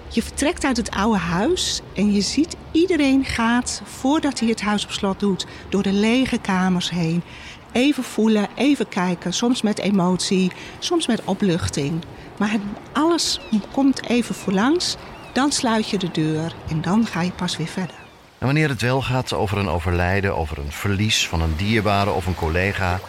Je 0.07 0.23
vertrekt 0.23 0.65
uit 0.65 0.77
het 0.77 0.91
oude 0.91 1.17
huis 1.17 1.81
en 1.95 2.13
je 2.13 2.21
ziet 2.21 2.55
iedereen 2.71 3.25
gaat, 3.25 3.81
voordat 3.85 4.39
hij 4.39 4.49
het 4.49 4.61
huis 4.61 4.83
op 4.85 4.91
slot 4.91 5.19
doet, 5.19 5.45
door 5.69 5.83
de 5.83 5.93
lege 5.93 6.37
kamers 6.37 6.89
heen. 6.89 7.23
Even 7.71 8.03
voelen, 8.03 8.47
even 8.55 8.89
kijken, 8.89 9.33
soms 9.33 9.61
met 9.61 9.79
emotie, 9.79 10.51
soms 10.79 11.07
met 11.07 11.21
opluchting. 11.23 12.03
Maar 12.37 12.55
alles 12.93 13.39
komt 13.71 14.05
even 14.09 14.35
voorlangs, 14.35 14.95
dan 15.33 15.51
sluit 15.51 15.89
je 15.89 15.97
de 15.97 16.11
deur 16.11 16.53
en 16.69 16.81
dan 16.81 17.05
ga 17.05 17.21
je 17.21 17.31
pas 17.31 17.57
weer 17.57 17.67
verder. 17.67 17.95
En 18.37 18.45
wanneer 18.45 18.69
het 18.69 18.81
wel 18.81 19.01
gaat 19.01 19.33
over 19.33 19.57
een 19.57 19.69
overlijden, 19.69 20.37
over 20.37 20.57
een 20.57 20.71
verlies 20.71 21.27
van 21.27 21.41
een 21.41 21.55
dierbare 21.55 22.11
of 22.11 22.25
een 22.25 22.35
collega, 22.35 22.99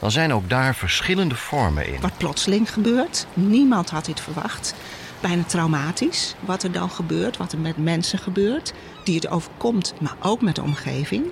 dan 0.00 0.10
zijn 0.10 0.32
ook 0.32 0.48
daar 0.48 0.74
verschillende 0.74 1.34
vormen 1.34 1.86
in. 1.86 2.00
Wat 2.00 2.16
plotseling 2.16 2.72
gebeurt, 2.72 3.26
niemand 3.34 3.90
had 3.90 4.04
dit 4.04 4.20
verwacht. 4.20 4.74
Bijna 5.20 5.42
traumatisch 5.42 6.34
wat 6.40 6.62
er 6.62 6.72
dan 6.72 6.90
gebeurt, 6.90 7.36
wat 7.36 7.52
er 7.52 7.58
met 7.58 7.76
mensen 7.76 8.18
gebeurt, 8.18 8.72
die 9.04 9.14
het 9.14 9.28
overkomt, 9.28 9.94
maar 10.00 10.16
ook 10.22 10.40
met 10.40 10.54
de 10.54 10.62
omgeving. 10.62 11.24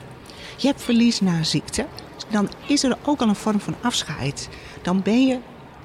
Je 0.56 0.66
hebt 0.66 0.82
verlies 0.82 1.20
na 1.20 1.42
ziekte, 1.42 1.86
dan 2.30 2.50
is 2.66 2.84
er 2.84 2.96
ook 3.04 3.20
al 3.20 3.28
een 3.28 3.34
vorm 3.34 3.60
van 3.60 3.74
afscheid. 3.80 4.48
Dan 4.82 5.02
ben 5.02 5.26
je 5.26 5.38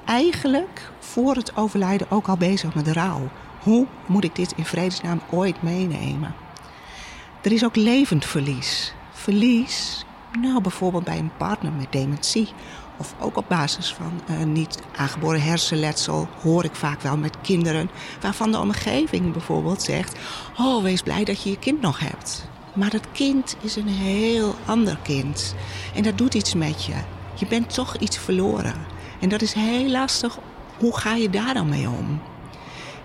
eigenlijk 0.06 0.92
voor 1.00 1.36
het 1.36 1.56
overlijden 1.56 2.12
ook 2.12 2.28
al 2.28 2.38
bezig 2.38 2.75
met 2.75 2.86
de 2.86 2.94
rouw. 2.94 3.30
Hoe 3.60 3.88
moet 4.06 4.24
ik 4.24 4.36
dit 4.36 4.54
in 4.56 4.66
vredesnaam 4.66 5.22
ooit 5.30 5.62
meenemen? 5.62 6.36
Er 7.42 7.52
is 7.52 7.66
ook 7.66 7.75
levend 7.75 8.25
verlies. 8.25 8.94
Verlies, 9.12 10.06
nou 10.40 10.62
bijvoorbeeld 10.62 11.04
bij 11.04 11.18
een 11.18 11.38
partner 11.38 11.72
met 11.72 11.92
dementie. 11.92 12.50
Of 12.98 13.16
ook 13.20 13.38
op 13.38 13.46
basis 13.48 13.94
van 13.94 14.22
uh, 14.30 14.46
niet 14.46 14.82
aangeboren 14.96 15.42
hersenletsel 15.42 16.28
hoor 16.42 16.63
ik 16.63 16.75
vaak 16.75 17.02
wel 17.02 17.18
met 17.18 17.38
kinderen. 17.42 17.90
Waarvan 18.22 18.52
de 18.52 18.60
omgeving 18.60 19.32
bijvoorbeeld 19.32 19.82
zegt: 19.82 20.20
Oh, 20.58 20.84
wees 20.84 21.02
blij 21.02 21.24
dat 21.24 21.44
je 21.44 21.50
je 21.50 21.60
kind 21.60 21.82
nog 21.82 22.00
hebt. 22.00 22.48
Maar 22.74 22.90
dat 22.90 23.12
kind 23.12 23.56
is 23.62 23.75
een 23.75 23.88
heel 23.88 24.56
ander 24.66 24.98
kind. 25.02 25.56
En 25.96 26.04
dat 26.04 26.18
doet 26.18 26.34
iets 26.34 26.54
met 26.54 26.86
je. 26.86 26.96
Je 27.34 27.46
bent 27.46 27.74
toch 27.74 27.98
iets 27.98 28.18
verloren. 28.18 28.75
En 29.20 29.30
dat 29.30 29.42
is 29.42 29.54
heel 29.54 29.90
lastig. 29.90 30.38
Hoe 30.78 30.98
ga 30.98 31.16
je 31.16 31.30
daar 31.30 31.54
dan 31.54 31.70
mee 31.70 31.90
om? 31.90 32.22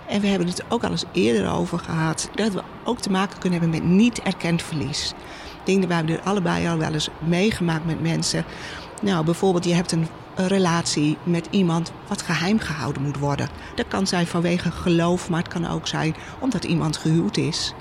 En 0.08 0.20
we 0.20 0.26
hebben 0.26 0.48
het 0.48 0.64
ook 0.68 0.84
al 0.84 0.90
eens 0.90 1.04
eerder 1.12 1.50
over 1.50 1.78
gehad. 1.78 2.30
Dat 2.34 2.52
we 2.52 2.62
ook 2.84 2.98
te 2.98 3.10
maken 3.10 3.38
kunnen 3.38 3.60
hebben 3.60 3.80
met 3.80 3.90
niet 3.90 4.20
erkend 4.22 4.62
verlies. 4.62 5.14
Denk 5.68 5.88
dat 5.88 6.04
we 6.04 6.22
allebei 6.22 6.68
al 6.68 6.78
wel 6.78 6.92
eens 6.92 7.08
meegemaakt 7.18 7.84
met 7.84 8.02
mensen. 8.02 8.44
Nou, 9.02 9.24
bijvoorbeeld 9.24 9.64
je 9.64 9.74
hebt 9.74 9.92
een 9.92 10.08
relatie 10.34 11.16
met 11.22 11.48
iemand 11.50 11.92
wat 12.06 12.22
geheim 12.22 12.58
gehouden 12.58 13.02
moet 13.02 13.18
worden. 13.18 13.48
Dat 13.74 13.88
kan 13.88 14.06
zijn 14.06 14.26
vanwege 14.26 14.70
geloof, 14.70 15.28
maar 15.28 15.38
het 15.38 15.52
kan 15.52 15.66
ook 15.66 15.86
zijn 15.86 16.14
omdat 16.38 16.64
iemand 16.64 16.96
gehuwd 16.96 17.36
is. 17.36 17.74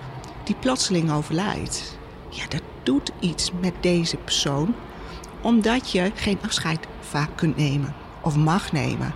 Die 0.43 0.55
plotseling 0.59 1.11
overlijdt. 1.11 1.97
Ja, 2.29 2.43
dat 2.49 2.61
doet 2.83 3.11
iets 3.19 3.51
met 3.59 3.73
deze 3.79 4.17
persoon. 4.17 4.75
Omdat 5.41 5.91
je 5.91 6.11
geen 6.15 6.39
afscheid 6.41 6.79
vaak 6.99 7.29
kunt 7.35 7.57
nemen 7.57 7.95
of 8.21 8.35
mag 8.35 8.71
nemen. 8.71 9.13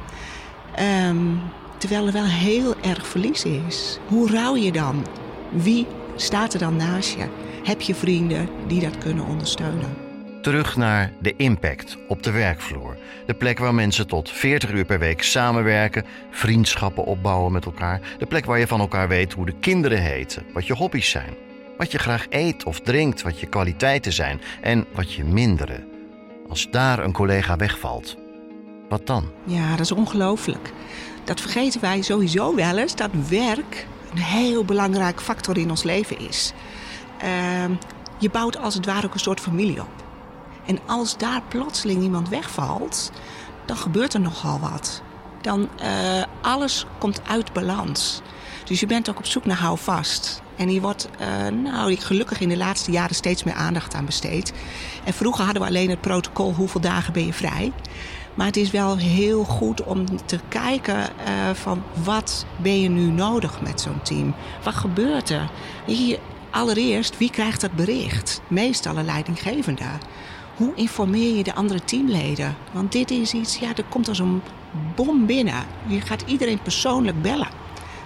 Um, 1.08 1.42
terwijl 1.78 2.08
er 2.08 2.14
wel 2.14 2.26
heel 2.26 2.76
erg 2.82 3.08
verlies 3.08 3.44
is. 3.44 4.00
Hoe 4.08 4.32
rouw 4.32 4.56
je 4.56 4.72
dan? 4.72 5.06
Wie 5.50 5.88
staat 6.16 6.54
er 6.54 6.60
dan 6.60 6.76
naast 6.76 7.16
je? 7.16 7.28
Heb 7.64 7.82
je 7.82 7.96
vrienden 7.96 8.50
die 8.68 8.82
dat 8.82 8.98
kunnen 8.98 9.26
ondersteunen? 9.26 9.98
Terug 10.42 10.76
naar 10.76 11.12
de 11.20 11.36
impact 11.36 11.98
op 12.08 12.24
de 12.24 12.32
werkvloer. 12.32 12.98
De 13.26 13.34
plek 13.34 13.60
waar 13.60 13.74
mensen 13.74 14.08
tot 14.08 14.30
40 14.30 14.72
uur 14.72 14.86
per 14.86 15.00
week 15.00 15.24
samenwerken, 15.24 16.06
vriendschappen 16.32 17.06
opbouwen 17.06 17.52
met 17.52 17.66
elkaar. 17.66 18.02
De 18.18 18.26
plek 18.26 18.46
waar 18.46 18.60
je 18.60 18.68
van 18.68 18.80
elkaar 18.80 19.08
weet 19.08 19.34
hoe 19.34 19.46
de 19.46 19.56
kinderen 19.60 20.02
heten, 20.02 20.44
wat 20.54 20.68
je 20.68 20.74
hobby's 20.74 21.10
zijn, 21.10 21.34
wat 21.78 21.92
je 21.92 21.98
graag 21.98 22.26
eet 22.30 22.64
of 22.64 22.80
drinkt, 22.80 23.22
wat 23.22 23.40
je 23.40 23.48
kwaliteiten 23.48 24.14
zijn 24.14 24.42
en 24.62 24.86
wat 24.94 25.14
je 25.14 25.24
mindere. 25.24 25.84
Als 26.50 26.68
daar 26.72 27.00
een 27.00 27.14
collega 27.14 27.56
wegvalt, 27.56 28.18
wat 28.90 29.08
dan? 29.08 29.32
Ja, 29.44 29.70
dat 29.70 29.80
is 29.80 29.92
ongelooflijk. 29.92 30.72
Dat 31.24 31.42
vergeten 31.42 31.82
wij 31.82 32.02
sowieso 32.02 32.56
wel 32.56 32.78
eens, 32.78 32.96
dat 32.96 33.12
werk 33.30 33.88
een 34.12 34.22
heel 34.22 34.66
belangrijk 34.66 35.22
factor 35.22 35.58
in 35.58 35.70
ons 35.70 35.84
leven 35.84 36.20
is. 36.20 36.54
Uh, 37.24 37.78
je 38.18 38.30
bouwt 38.30 38.58
als 38.58 38.74
het 38.74 38.86
ware 38.86 39.06
ook 39.06 39.14
een 39.14 39.20
soort 39.20 39.40
familie 39.40 39.82
op. 39.82 40.04
En 40.66 40.80
als 40.88 41.18
daar 41.18 41.42
plotseling 41.48 42.02
iemand 42.04 42.30
wegvalt, 42.30 43.12
dan 43.66 43.78
gebeurt 43.78 44.14
er 44.14 44.20
nogal 44.20 44.60
wat. 44.60 45.02
Dan 45.42 45.70
uh, 45.82 46.24
alles 46.42 46.86
komt 46.98 47.22
uit 47.28 47.54
balans. 47.54 48.22
Dus 48.64 48.80
je 48.80 48.86
bent 48.86 49.10
ook 49.10 49.18
op 49.18 49.26
zoek 49.26 49.46
naar 49.46 49.58
houvast. 49.58 50.42
En 50.56 50.68
hier 50.68 50.82
wordt 50.82 51.10
uh, 51.22 51.48
nou, 51.48 51.96
gelukkig 51.96 52.40
in 52.40 52.50
de 52.50 52.58
laatste 52.58 52.92
jaren 52.92 53.16
steeds 53.16 53.44
meer 53.44 53.54
aandacht 53.54 53.94
aan 53.94 54.06
besteed. 54.06 54.54
En 55.04 55.14
vroeger 55.14 55.44
hadden 55.44 55.62
we 55.62 55.68
alleen 55.68 55.90
het 55.90 56.02
protocol 56.02 56.54
hoeveel 56.54 56.82
dagen 56.82 57.14
ben 57.14 57.26
je 57.26 57.34
vrij. 57.34 57.72
Maar 58.34 58.46
het 58.46 58.58
is 58.58 58.72
wel 58.72 58.98
heel 58.98 59.44
goed 59.44 59.84
om 59.84 60.26
te 60.26 60.40
kijken 60.48 60.98
uh, 60.98 61.50
van 61.54 61.84
wat 62.04 62.46
ben 62.58 62.82
je 62.82 62.90
nu 62.90 63.10
nodig 63.10 63.62
met 63.62 63.82
zo'n 63.82 64.02
team? 64.02 64.36
Wat 64.64 64.76
gebeurt 64.76 65.30
er? 65.30 65.50
Allereerst, 66.52 67.18
wie 67.18 67.32
krijgt 67.32 67.62
dat 67.62 67.72
bericht? 67.72 68.42
Meestal 68.48 68.98
een 68.98 69.06
leidinggevende. 69.06 69.86
Hoe 70.56 70.76
informeer 70.76 71.36
je 71.36 71.44
de 71.44 71.54
andere 71.54 71.84
teamleden? 71.84 72.56
Want 72.72 72.92
dit 72.92 73.12
is 73.12 73.34
iets, 73.34 73.58
ja, 73.58 73.76
er 73.76 73.84
komt 73.90 74.08
als 74.08 74.20
een 74.20 74.42
bom 74.96 75.26
binnen. 75.26 75.66
Je 75.88 76.02
gaat 76.02 76.24
iedereen 76.26 76.62
persoonlijk 76.62 77.22
bellen 77.22 77.62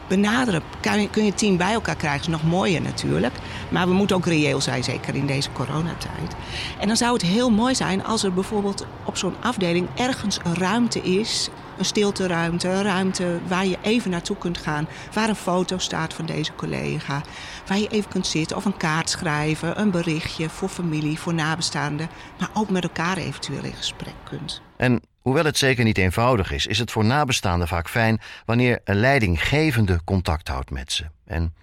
benaderen. 0.07 0.61
Kun 0.81 1.09
je 1.13 1.29
het 1.29 1.37
team 1.37 1.57
bij 1.57 1.73
elkaar 1.73 1.95
krijgen, 1.95 2.21
is 2.21 2.27
nog 2.27 2.43
mooier 2.43 2.81
natuurlijk. 2.81 3.33
Maar 3.69 3.87
we 3.87 3.93
moeten 3.93 4.15
ook 4.15 4.25
reëel 4.25 4.61
zijn, 4.61 4.83
zeker 4.83 5.15
in 5.15 5.25
deze 5.25 5.51
coronatijd. 5.51 6.35
En 6.79 6.87
dan 6.87 6.97
zou 6.97 7.13
het 7.13 7.21
heel 7.21 7.49
mooi 7.49 7.75
zijn 7.75 8.05
als 8.05 8.23
er 8.23 8.33
bijvoorbeeld 8.33 8.85
op 9.05 9.17
zo'n 9.17 9.35
afdeling 9.41 9.87
ergens 9.95 10.39
een 10.43 10.55
ruimte 10.55 11.01
is. 11.01 11.49
Een 11.77 11.85
stilteruimte, 11.85 12.67
een 12.67 12.83
ruimte 12.83 13.39
waar 13.47 13.65
je 13.65 13.77
even 13.81 14.11
naartoe 14.11 14.37
kunt 14.37 14.57
gaan. 14.57 14.87
Waar 15.13 15.29
een 15.29 15.35
foto 15.35 15.77
staat 15.77 16.13
van 16.13 16.25
deze 16.25 16.55
collega. 16.55 17.21
Waar 17.67 17.77
je 17.77 17.87
even 17.87 18.09
kunt 18.09 18.27
zitten 18.27 18.57
of 18.57 18.65
een 18.65 18.77
kaart 18.77 19.09
schrijven. 19.09 19.79
Een 19.79 19.91
berichtje 19.91 20.49
voor 20.49 20.69
familie, 20.69 21.19
voor 21.19 21.33
nabestaanden. 21.33 22.09
Maar 22.39 22.49
ook 22.53 22.69
met 22.69 22.83
elkaar 22.83 23.17
eventueel 23.17 23.63
in 23.63 23.73
gesprek 23.73 24.15
kunt. 24.23 24.61
En 24.77 25.01
Hoewel 25.25 25.45
het 25.45 25.57
zeker 25.57 25.83
niet 25.83 25.97
eenvoudig 25.97 26.51
is, 26.51 26.65
is 26.65 26.79
het 26.79 26.91
voor 26.91 27.05
nabestaanden 27.05 27.67
vaak 27.67 27.89
fijn 27.89 28.21
wanneer 28.45 28.79
een 28.83 28.95
leidinggevende 28.95 29.99
contact 30.03 30.47
houdt 30.47 30.71
met 30.71 30.91
ze. 30.91 31.05
En 31.25 31.53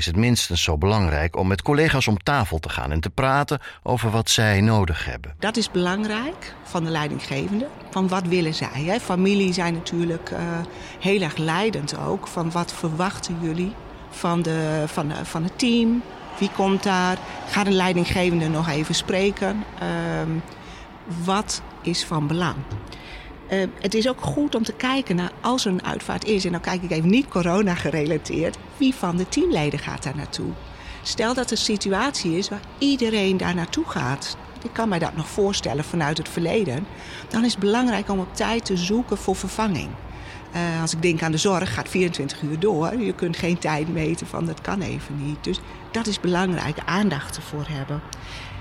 is 0.00 0.06
het 0.06 0.16
minstens 0.16 0.62
zo 0.62 0.78
belangrijk 0.78 1.36
om 1.36 1.46
met 1.46 1.62
collega's 1.62 2.06
om 2.06 2.18
tafel 2.18 2.58
te 2.58 2.68
gaan 2.68 2.92
en 2.92 3.00
te 3.00 3.10
praten 3.10 3.60
over 3.82 4.10
wat 4.10 4.30
zij 4.30 4.60
nodig 4.60 5.04
hebben. 5.04 5.34
Dat 5.38 5.56
is 5.56 5.70
belangrijk 5.70 6.54
van 6.62 6.84
de 6.84 6.90
leidinggevende. 6.90 7.66
Van 7.90 8.08
wat 8.08 8.26
willen 8.26 8.54
zij? 8.54 8.98
Familie 9.00 9.52
zijn 9.52 9.74
natuurlijk 9.74 10.30
uh, 10.30 10.38
heel 11.00 11.20
erg 11.20 11.36
leidend 11.36 11.98
ook. 11.98 12.26
Van 12.26 12.50
wat 12.50 12.72
verwachten 12.72 13.38
jullie 13.40 13.72
van, 14.10 14.42
de, 14.42 14.84
van, 14.86 15.08
de, 15.08 15.24
van 15.24 15.42
het 15.42 15.58
team? 15.58 16.02
Wie 16.38 16.50
komt 16.56 16.82
daar? 16.82 17.18
Ga 17.48 17.64
de 17.64 17.70
leidinggevende 17.70 18.48
nog 18.48 18.68
even 18.68 18.94
spreken? 18.94 19.64
Uh, 19.82 19.88
wat 21.24 21.62
is 21.82 22.04
van 22.04 22.26
belang? 22.26 22.56
Uh, 23.52 23.62
het 23.80 23.94
is 23.94 24.08
ook 24.08 24.20
goed 24.20 24.54
om 24.54 24.62
te 24.62 24.72
kijken 24.72 25.16
naar 25.16 25.32
als 25.40 25.64
er 25.64 25.72
een 25.72 25.84
uitvaart 25.84 26.24
is, 26.24 26.44
en 26.44 26.52
dan 26.52 26.60
kijk 26.60 26.82
ik 26.82 26.90
even 26.90 27.10
niet 27.10 27.28
corona 27.28 27.74
gerelateerd, 27.74 28.58
wie 28.76 28.94
van 28.94 29.16
de 29.16 29.28
teamleden 29.28 29.78
gaat 29.78 30.02
daar 30.02 30.16
naartoe? 30.16 30.50
Stel 31.02 31.34
dat 31.34 31.44
er 31.46 31.52
een 31.52 31.58
situatie 31.58 32.38
is 32.38 32.48
waar 32.48 32.60
iedereen 32.78 33.36
daar 33.36 33.54
naartoe 33.54 33.84
gaat. 33.84 34.36
Ik 34.62 34.72
kan 34.72 34.88
mij 34.88 34.98
dat 34.98 35.16
nog 35.16 35.28
voorstellen 35.28 35.84
vanuit 35.84 36.18
het 36.18 36.28
verleden. 36.28 36.86
Dan 37.28 37.44
is 37.44 37.50
het 37.50 37.60
belangrijk 37.60 38.08
om 38.08 38.18
op 38.18 38.34
tijd 38.34 38.64
te 38.64 38.76
zoeken 38.76 39.16
voor 39.16 39.36
vervanging. 39.36 39.88
Uh, 40.54 40.80
als 40.80 40.92
ik 40.92 41.02
denk 41.02 41.22
aan 41.22 41.32
de 41.32 41.38
zorg, 41.38 41.74
gaat 41.74 41.88
24 41.88 42.42
uur 42.42 42.58
door. 42.58 42.98
Je 42.98 43.12
kunt 43.12 43.36
geen 43.36 43.58
tijd 43.58 43.92
meten 43.92 44.26
van 44.26 44.46
dat 44.46 44.60
kan 44.60 44.80
even 44.80 45.26
niet. 45.26 45.44
Dus 45.44 45.60
dat 45.90 46.06
is 46.06 46.20
belangrijk, 46.20 46.78
aandacht 46.84 47.36
ervoor 47.36 47.66
hebben. 47.68 48.02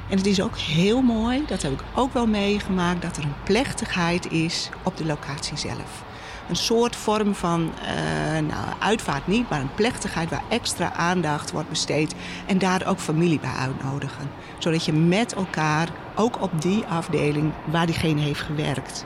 En 0.10 0.18
het 0.18 0.26
is 0.26 0.42
ook 0.42 0.58
heel 0.58 1.02
mooi, 1.02 1.44
dat 1.48 1.62
heb 1.62 1.72
ik 1.72 1.84
ook 1.96 2.14
wel 2.14 2.28
meegemaakt, 2.28 3.02
dat 3.02 3.18
er 3.18 3.24
een 3.24 3.44
plechtigheid 3.44 4.32
is 4.32 4.70
op 4.84 4.98
de 4.98 5.06
locatie 5.06 5.58
zelf. 5.58 6.04
Een 6.50 6.56
soort 6.56 6.96
vorm 6.96 7.36
van, 7.36 7.72
uh, 7.82 8.48
nou, 8.48 8.66
uitvaart 8.80 9.28
niet, 9.28 9.50
maar 9.50 9.60
een 9.60 9.74
plechtigheid 9.76 10.30
waar 10.30 10.44
extra 10.50 10.94
aandacht 10.94 11.52
wordt 11.52 11.70
besteed. 11.70 12.16
En 12.46 12.58
daar 12.58 12.88
ook 12.88 13.00
familie 13.00 13.40
bij 13.40 13.54
uitnodigen. 13.60 14.30
Zodat 14.58 14.86
je 14.86 14.94
met 14.94 15.34
elkaar, 15.34 15.90
ook 16.16 16.42
op 16.42 16.62
die 16.62 16.86
afdeling 16.86 17.52
waar 17.66 17.86
diegene 17.86 18.22
heeft 18.22 18.42
gewerkt, 18.42 19.06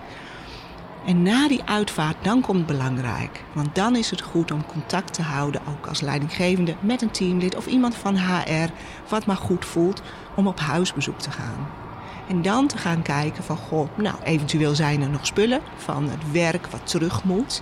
en 1.05 1.21
na 1.21 1.47
die 1.47 1.63
uitvaart, 1.63 2.23
dan 2.23 2.41
komt 2.41 2.57
het 2.57 2.67
belangrijk. 2.67 3.43
Want 3.53 3.75
dan 3.75 3.95
is 3.95 4.09
het 4.09 4.21
goed 4.21 4.51
om 4.51 4.65
contact 4.65 5.13
te 5.13 5.21
houden, 5.21 5.61
ook 5.67 5.87
als 5.87 6.01
leidinggevende, 6.01 6.75
met 6.79 7.01
een 7.01 7.11
teamlid 7.11 7.55
of 7.55 7.65
iemand 7.65 7.95
van 7.95 8.17
HR, 8.17 8.69
wat 9.09 9.25
maar 9.25 9.35
goed 9.35 9.65
voelt, 9.65 10.01
om 10.35 10.47
op 10.47 10.59
huisbezoek 10.59 11.19
te 11.19 11.31
gaan. 11.31 11.67
En 12.27 12.41
dan 12.41 12.67
te 12.67 12.77
gaan 12.77 13.01
kijken 13.01 13.43
van, 13.43 13.57
goh, 13.57 13.97
nou, 13.97 14.15
eventueel 14.23 14.75
zijn 14.75 15.01
er 15.01 15.09
nog 15.09 15.25
spullen 15.25 15.61
van 15.77 16.09
het 16.09 16.31
werk 16.31 16.67
wat 16.67 16.87
terug 16.87 17.23
moet. 17.23 17.61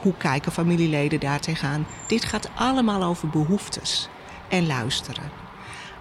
Hoe 0.00 0.14
kijken 0.18 0.52
familieleden 0.52 1.20
daar 1.20 1.40
tegenaan? 1.40 1.86
Dit 2.06 2.24
gaat 2.24 2.50
allemaal 2.54 3.02
over 3.02 3.28
behoeftes 3.28 4.08
en 4.48 4.66
luisteren. 4.66 5.30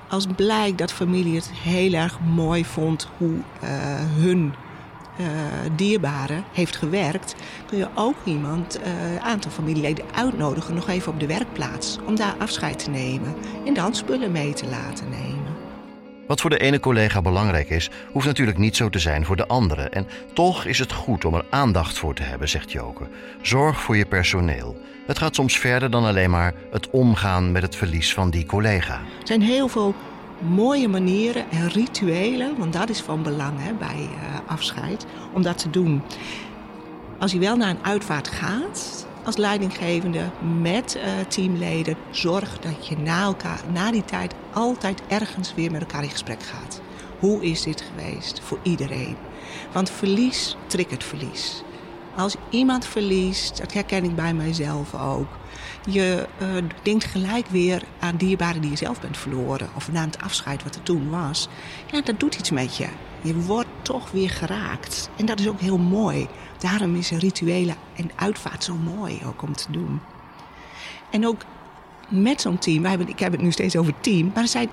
Als 0.08 0.26
blijkt 0.36 0.78
dat 0.78 0.92
familie 0.92 1.36
het 1.36 1.52
heel 1.52 1.94
erg 1.94 2.20
mooi 2.20 2.66
vond 2.66 3.10
hoe 3.18 3.34
uh, 3.34 3.70
hun 4.16 4.54
uh, 5.20 5.26
dierbare 5.76 6.42
heeft 6.54 6.76
gewerkt, 6.76 7.36
kun 7.66 7.78
je 7.78 7.88
ook 7.96 8.16
iemand, 8.24 8.80
een 8.84 9.14
uh, 9.14 9.24
aantal 9.24 9.52
familieleden 9.52 10.06
uitnodigen, 10.16 10.74
nog 10.74 10.88
even 10.88 11.12
op 11.12 11.20
de 11.20 11.28
werkplaats, 11.28 11.98
om 12.06 12.16
daar 12.16 12.36
afscheid 12.40 12.84
te 12.84 12.90
nemen 12.90 13.36
en 13.66 13.74
dan 13.74 13.96
spullen 13.96 14.32
mee 14.32 14.54
te 14.54 14.68
laten 14.68 15.10
nemen. 15.10 15.56
Wat 16.28 16.42
voor 16.42 16.50
de 16.50 16.58
ene 16.58 16.80
collega 16.80 17.22
belangrijk 17.22 17.70
is, 17.70 17.90
hoeft 18.12 18.26
natuurlijk 18.26 18.58
niet 18.58 18.76
zo 18.76 18.90
te 18.90 19.00
zijn 19.00 19.26
voor 19.26 19.36
de 19.36 19.48
andere. 19.48 19.90
En 19.90 20.08
toch 20.34 20.66
is 20.66 20.80
het 20.80 20.92
goed 20.92 21.26
om 21.26 21.34
er 21.34 21.46
aandacht 21.50 21.98
voor 21.98 22.14
te 22.14 22.24
hebben, 22.24 22.50
zegt 22.50 22.72
Joke. 22.72 23.08
Zorg 23.42 23.82
voor 23.82 23.98
je 23.98 24.06
personeel. 24.06 24.82
Het 25.06 25.18
gaat 25.18 25.36
soms 25.36 25.58
verder 25.58 25.90
dan 25.92 26.06
alleen 26.06 26.30
maar 26.30 26.54
het 26.72 26.90
omgaan 26.90 27.52
met 27.52 27.62
het 27.62 27.76
verlies 27.76 28.14
van 28.14 28.30
die 28.30 28.46
collega. 28.46 28.94
Er 28.94 29.28
zijn 29.28 29.42
heel 29.42 29.68
veel 29.68 29.96
mooie 30.40 30.88
manieren 30.88 31.52
en 31.52 31.70
rituelen, 31.70 32.58
want 32.58 32.74
dat 32.74 32.90
is 32.90 33.02
van 33.02 33.24
belang 33.24 33.54
hè, 33.60 33.74
bij 33.74 34.10
uh, 34.12 34.52
afscheid, 34.52 35.06
om 35.34 35.42
dat 35.42 35.58
te 35.58 35.70
doen. 35.70 36.02
Als 37.20 37.32
je 37.32 37.40
wel 37.40 37.56
naar 37.56 37.70
een 37.70 37.86
uitvaart 37.86 38.28
gaat, 38.28 39.08
als 39.24 39.38
leidinggevende 39.38 40.30
met 40.62 40.96
uh, 40.96 41.04
teamleden, 41.28 41.96
zorg 42.12 42.60
dat 42.60 42.88
je 42.88 42.98
na, 42.98 43.24
elkaar, 43.24 43.62
na 43.74 43.92
die 43.92 44.06
tijd 44.06 44.34
altijd 44.54 45.02
ergens 45.08 45.54
weer 45.54 45.72
met 45.72 45.82
elkaar 45.82 46.04
in 46.04 46.10
gesprek 46.10 46.44
gaat. 46.44 46.82
Hoe 47.20 47.44
is 47.44 47.62
dit 47.64 47.82
geweest 47.82 48.40
voor 48.40 48.60
iedereen? 48.62 49.16
Want 49.72 49.90
verlies 49.90 50.58
triggert 50.68 51.04
verlies. 51.04 51.64
Als 52.16 52.36
iemand 52.50 52.86
verliest, 52.86 53.58
dat 53.58 53.74
herken 53.74 54.04
ik 54.04 54.16
bij 54.16 54.34
mijzelf 54.34 54.96
ook. 54.96 55.28
Je 55.90 56.28
uh, 56.42 56.48
denkt 56.82 57.04
gelijk 57.04 57.48
weer 57.48 57.84
aan 58.00 58.16
dierbaren 58.16 58.62
die 58.62 58.70
je 58.70 58.78
zelf 58.78 59.02
bent 59.02 59.18
verloren. 59.18 59.70
Of 59.76 59.92
na 59.92 60.06
het 60.06 60.22
afscheid 60.22 60.64
wat 60.64 60.76
er 60.76 60.84
toen 60.84 61.10
was. 61.10 61.48
Ja, 61.92 62.02
dat 62.02 62.20
doet 62.20 62.36
iets 62.36 62.52
met 62.52 62.78
je. 62.78 62.88
Je 63.22 63.36
wordt 63.36 63.68
toch 63.82 64.12
weer 64.12 64.30
geraakt. 64.30 65.10
En 65.16 65.26
dat 65.26 65.40
is 65.40 65.48
ook 65.48 65.60
heel 65.60 65.78
mooi. 65.78 66.28
Daarom 66.58 66.96
is 66.96 67.12
rituelen 67.12 67.76
en 67.96 68.12
uitvaart 68.16 68.64
zo 68.64 68.76
mooi 68.76 69.22
ook 69.26 69.42
om 69.42 69.56
te 69.56 69.72
doen. 69.72 70.00
En 71.12 71.28
ook 71.28 71.42
met 72.10 72.42
zo'n 72.42 72.58
team, 72.58 72.82
wij 72.82 72.90
hebben, 72.90 73.10
ik 73.10 73.20
heb 73.20 73.32
het 73.32 73.42
nu 73.42 73.52
steeds 73.52 73.76
over 73.76 73.94
team, 74.02 74.32
maar 74.34 74.44
er 74.44 74.50
zijn 74.50 74.70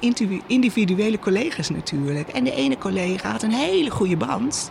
individuele 0.47 1.19
collega's 1.19 1.71
natuurlijk. 1.71 2.29
En 2.29 2.45
de 2.45 2.55
ene 2.55 2.79
collega 2.79 3.31
had 3.31 3.43
een 3.43 3.53
hele 3.53 3.91
goede 3.91 4.17
band 4.17 4.71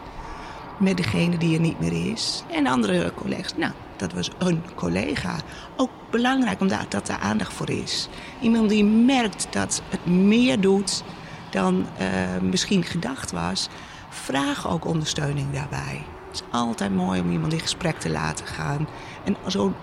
met 0.77 0.97
degene 0.97 1.37
die 1.37 1.55
er 1.55 1.61
niet 1.61 1.79
meer 1.79 2.11
is. 2.11 2.43
En 2.51 2.63
de 2.63 2.69
andere 2.69 3.13
collega's, 3.13 3.53
nou, 3.57 3.71
dat 3.97 4.13
was 4.13 4.29
een 4.37 4.63
collega. 4.75 5.35
Ook 5.75 5.89
belangrijk 6.09 6.61
omdat 6.61 6.91
dat 6.91 7.07
daar 7.07 7.19
aandacht 7.19 7.53
voor 7.53 7.69
is. 7.69 8.09
Iemand 8.41 8.69
die 8.69 8.85
merkt 8.85 9.47
dat 9.49 9.81
het 9.89 10.05
meer 10.05 10.61
doet 10.61 11.03
dan 11.49 11.85
uh, 12.01 12.07
misschien 12.41 12.83
gedacht 12.83 13.31
was. 13.31 13.69
Vraag 14.09 14.69
ook 14.69 14.85
ondersteuning 14.85 15.53
daarbij. 15.53 16.05
Het 16.27 16.41
is 16.41 16.43
altijd 16.51 16.95
mooi 16.95 17.21
om 17.21 17.31
iemand 17.31 17.53
in 17.53 17.59
gesprek 17.59 17.99
te 17.99 18.09
laten 18.09 18.45
gaan. 18.45 18.87
En 19.23 19.35
zo, 19.47 19.73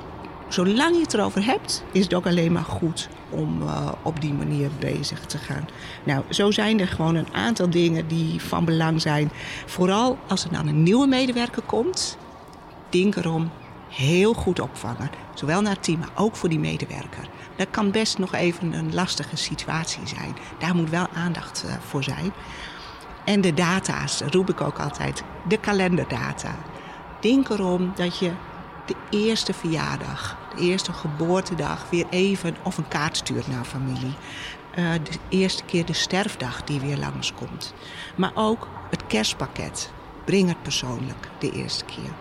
zolang 0.53 0.95
je 0.95 1.03
het 1.03 1.15
erover 1.15 1.45
hebt, 1.45 1.85
is 1.93 2.05
het 2.05 2.15
ook 2.15 2.27
alleen 2.27 2.53
maar 2.53 2.65
goed 2.65 3.09
om 3.31 3.63
uh, 3.63 3.93
op 4.03 4.21
die 4.21 4.33
manier 4.33 4.71
bezig 4.79 5.21
te 5.27 5.39
gaan. 5.39 5.69
Nou, 6.05 6.23
zo 6.29 6.51
zijn 6.51 6.81
er 6.81 6.89
gewoon 6.89 7.15
een 7.15 7.35
aantal 7.35 7.71
dingen 7.71 8.09
die 8.09 8.41
van 8.43 8.65
belang 8.65 9.01
zijn. 9.01 9.31
Vooral 9.67 10.19
als 10.29 10.45
er 10.45 10.53
dan 10.53 10.67
een 10.67 10.83
nieuwe 10.83 11.07
medewerker 11.07 11.63
komt, 11.63 12.19
denk 12.89 13.17
erom 13.17 13.51
heel 13.89 14.33
goed 14.33 14.61
opvangen. 14.61 15.11
Zowel 15.35 15.61
naar 15.61 15.73
het 15.73 15.83
team, 15.83 15.99
maar 15.99 16.11
ook 16.15 16.37
voor 16.37 16.49
die 16.49 16.59
medewerker. 16.59 17.29
Dat 17.57 17.67
kan 17.71 17.91
best 17.91 18.19
nog 18.19 18.35
even 18.35 18.73
een 18.73 18.95
lastige 18.95 19.37
situatie 19.37 20.07
zijn. 20.07 20.37
Daar 20.59 20.75
moet 20.75 20.91
wel 20.91 21.07
aandacht 21.15 21.65
uh, 21.67 21.73
voor 21.89 22.03
zijn. 22.03 22.33
En 23.25 23.41
de 23.41 23.55
data's, 23.55 24.21
roep 24.21 24.51
ik 24.51 24.61
ook 24.61 24.79
altijd, 24.79 25.23
de 25.49 25.57
kalenderdata. 25.57 26.55
Denk 27.21 27.49
erom 27.49 27.93
dat 27.95 28.19
je 28.19 28.31
de 28.87 28.95
eerste 29.11 29.53
verjaardag, 29.53 30.37
eerste 30.59 30.93
geboortedag, 30.93 31.87
weer 31.91 32.07
even 32.11 32.57
of 32.63 32.79
een 32.79 32.89
kaart 32.89 33.17
stuurt 33.17 33.49
naar 33.49 33.65
familie. 33.65 34.15
Uh, 34.79 34.93
de 34.93 35.19
eerste 35.29 35.65
keer 35.65 35.85
de 35.85 35.93
sterfdag 35.93 36.65
die 36.65 36.81
weer 36.81 36.97
langskomt. 36.97 37.75
Maar 38.17 38.33
ook 38.35 38.69
het 38.91 39.07
kerstpakket. 39.07 39.91
Breng 40.25 40.49
het 40.49 40.63
persoonlijk 40.63 41.29
de 41.39 41.53
eerste 41.53 41.85
keer. 41.85 42.13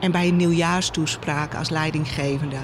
En 0.00 0.10
bij 0.10 0.28
een 0.28 0.36
nieuwjaarstoespraak 0.36 1.54
als 1.54 1.68
leidinggevende 1.68 2.58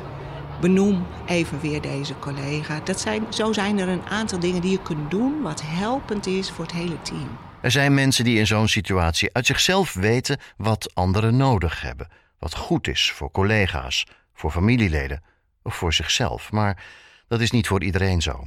benoem 0.61 1.07
even 1.27 1.61
weer 1.61 1.81
deze 1.81 2.19
collega. 2.19 2.81
Dat 2.85 3.01
zijn, 3.01 3.27
zo 3.29 3.53
zijn 3.53 3.79
er 3.79 3.89
een 3.89 4.07
aantal 4.09 4.39
dingen 4.39 4.61
die 4.61 4.71
je 4.71 4.83
kunt 4.83 5.11
doen 5.11 5.43
wat 5.43 5.63
helpend 5.65 6.27
is 6.27 6.51
voor 6.51 6.65
het 6.65 6.75
hele 6.75 7.03
team. 7.03 7.39
Er 7.61 7.71
zijn 7.71 7.95
mensen 7.95 8.25
die 8.25 8.39
in 8.39 8.47
zo'n 8.47 8.69
situatie 8.69 9.31
uit 9.33 9.47
zichzelf 9.47 9.93
weten 9.93 10.39
wat 10.57 10.91
anderen 10.95 11.37
nodig 11.37 11.83
hebben. 11.83 12.09
Wat 12.39 12.55
goed 12.55 12.89
is 12.89 13.11
voor 13.11 13.31
collega's, 13.31 14.07
voor 14.35 14.51
familieleden 14.51 15.23
of 15.62 15.75
voor 15.75 15.92
zichzelf. 15.92 16.53
Maar 16.53 16.85
dat 17.29 17.40
is 17.40 17.51
niet 17.51 17.66
voor 17.66 17.83
iedereen 17.83 18.23
zo. 18.23 18.45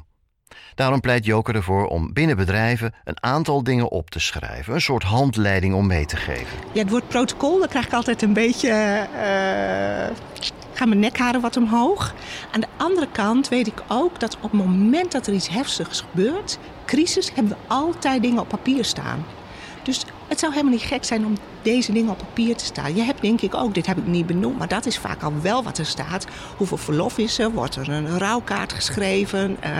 Daarom 0.76 1.00
pleit 1.00 1.26
Joker 1.26 1.56
ervoor 1.56 1.88
om 1.88 2.14
binnen 2.14 2.38
bedrijven 2.38 2.94
een 3.04 3.24
aantal 3.24 3.64
dingen 3.64 3.90
op 3.90 4.10
te 4.10 4.20
schrijven. 4.20 4.74
Een 4.74 4.82
soort 4.82 5.04
handleiding 5.04 5.74
om 5.74 5.88
mee 5.88 6.06
te 6.06 6.16
geven. 6.16 6.58
Ja, 6.72 6.82
het 6.82 6.90
woord 6.90 7.08
protocol, 7.08 7.60
daar 7.60 7.68
krijg 7.68 7.86
ik 7.86 7.94
altijd 7.94 8.22
een 8.22 8.34
beetje. 8.34 8.70
Uh, 9.14 10.16
gaan 10.74 10.90
mijn 10.90 11.00
nekharen 11.00 11.42
wat 11.42 11.58
omhoog. 11.58 12.14
Aan 12.52 12.62
de 12.62 12.68
andere 12.78 13.08
kant 13.12 13.48
weet 13.48 13.68
ik 13.68 13.84
ook 13.88 14.20
dat 14.20 14.36
op 14.36 14.42
het 14.42 14.54
moment 14.54 15.12
dat 15.12 15.28
er 15.28 15.34
iets 15.34 15.50
heftigs 15.50 16.02
gebeurt, 16.02 16.60
crisis, 16.86 17.32
hebben 17.34 17.52
we 17.52 17.74
altijd 17.74 18.22
dingen 18.22 18.42
op 18.42 18.48
papier 18.48 18.86
staan. 18.86 19.26
Dus 19.84 20.06
het 20.28 20.40
zou 20.40 20.52
helemaal 20.52 20.74
niet 20.74 20.82
gek 20.82 21.04
zijn 21.04 21.26
om 21.26 21.38
deze 21.66 21.92
dingen 21.92 22.12
op 22.12 22.18
papier 22.18 22.56
te 22.56 22.66
staan. 22.66 22.96
Je 22.96 23.02
hebt 23.02 23.22
denk 23.22 23.42
ik 23.42 23.56
ook, 23.56 23.74
dit 23.74 23.86
heb 23.86 23.98
ik 23.98 24.06
niet 24.06 24.26
benoemd, 24.26 24.58
maar 24.58 24.68
dat 24.68 24.86
is 24.86 24.98
vaak 24.98 25.24
al 25.24 25.34
wel 25.42 25.64
wat 25.64 25.78
er 25.78 25.86
staat. 25.86 26.26
Hoeveel 26.58 26.78
verlof 26.78 27.18
is 27.18 27.40
er? 27.40 27.52
Wordt 27.52 27.76
er 27.76 27.90
een 27.90 28.18
rouwkaart 28.18 28.74
geschreven? 28.74 29.58
Uh, 29.66 29.80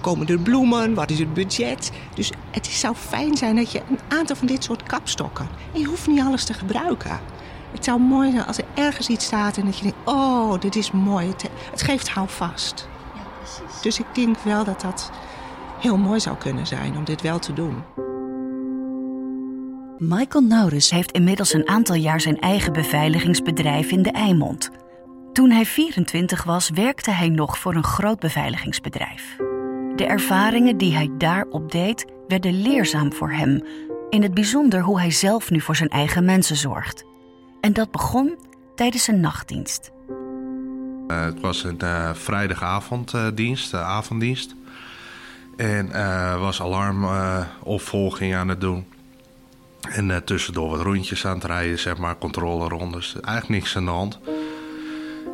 komen 0.00 0.26
er 0.26 0.38
bloemen? 0.38 0.94
Wat 0.94 1.10
is 1.10 1.18
het 1.18 1.34
budget? 1.34 1.92
Dus 2.14 2.32
het 2.50 2.66
zou 2.66 2.94
fijn 2.94 3.36
zijn 3.36 3.56
dat 3.56 3.72
je 3.72 3.82
een 3.90 3.98
aantal 4.08 4.36
van 4.36 4.46
dit 4.46 4.64
soort 4.64 4.82
kapstokken. 4.82 5.48
En 5.74 5.80
je 5.80 5.86
hoeft 5.86 6.06
niet 6.06 6.20
alles 6.20 6.44
te 6.44 6.54
gebruiken. 6.54 7.20
Het 7.72 7.84
zou 7.84 8.00
mooi 8.00 8.30
zijn 8.30 8.46
als 8.46 8.58
er 8.58 8.64
ergens 8.74 9.08
iets 9.08 9.24
staat 9.24 9.56
en 9.56 9.64
dat 9.64 9.76
je 9.76 9.82
denkt: 9.82 9.98
oh, 10.04 10.60
dit 10.60 10.76
is 10.76 10.90
mooi. 10.90 11.26
Het, 11.26 11.50
het 11.70 11.82
geeft 11.82 12.08
houvast. 12.08 12.88
Ja, 13.14 13.22
precies. 13.38 13.82
Dus 13.82 13.98
ik 13.98 14.06
denk 14.12 14.38
wel 14.38 14.64
dat 14.64 14.80
dat 14.80 15.10
heel 15.78 15.96
mooi 15.96 16.20
zou 16.20 16.36
kunnen 16.36 16.66
zijn 16.66 16.96
om 16.96 17.04
dit 17.04 17.20
wel 17.20 17.38
te 17.38 17.52
doen. 17.52 17.82
Michael 20.04 20.44
Naurus 20.44 20.90
heeft 20.90 21.12
inmiddels 21.12 21.52
een 21.52 21.68
aantal 21.68 21.94
jaar 21.94 22.20
zijn 22.20 22.40
eigen 22.40 22.72
beveiligingsbedrijf 22.72 23.90
in 23.90 24.02
de 24.02 24.10
Eimond. 24.10 24.70
Toen 25.32 25.50
hij 25.50 25.64
24 25.64 26.44
was, 26.44 26.70
werkte 26.70 27.10
hij 27.10 27.28
nog 27.28 27.58
voor 27.58 27.74
een 27.74 27.84
groot 27.84 28.18
beveiligingsbedrijf. 28.18 29.36
De 29.96 30.06
ervaringen 30.06 30.76
die 30.76 30.94
hij 30.94 31.10
daar 31.18 31.46
opdeed, 31.50 32.06
werden 32.28 32.62
leerzaam 32.62 33.12
voor 33.12 33.32
hem. 33.32 33.64
In 34.10 34.22
het 34.22 34.34
bijzonder 34.34 34.80
hoe 34.80 35.00
hij 35.00 35.10
zelf 35.10 35.50
nu 35.50 35.60
voor 35.60 35.76
zijn 35.76 35.88
eigen 35.88 36.24
mensen 36.24 36.56
zorgt. 36.56 37.04
En 37.60 37.72
dat 37.72 37.90
begon 37.90 38.38
tijdens 38.74 39.08
een 39.08 39.20
nachtdienst. 39.20 39.90
Uh, 41.08 41.24
het 41.24 41.40
was 41.40 41.64
een 41.64 41.78
uh, 41.82 42.14
vrijdagavonddienst, 42.14 43.74
uh, 43.74 43.88
avonddienst. 43.88 44.54
En 45.56 45.90
was 46.40 46.62
alarmopvolging 46.62 48.34
aan 48.34 48.48
het 48.48 48.60
doen. 48.60 48.91
En 49.90 50.24
tussendoor 50.24 50.70
wat 50.70 50.80
rondjes 50.80 51.26
aan 51.26 51.34
het 51.34 51.44
rijden, 51.44 51.78
zeg 51.78 51.96
maar, 51.96 52.18
controlerondes. 52.18 53.16
Eigenlijk 53.20 53.60
niks 53.60 53.76
aan 53.76 53.84
de 53.84 53.90
hand. 53.90 54.18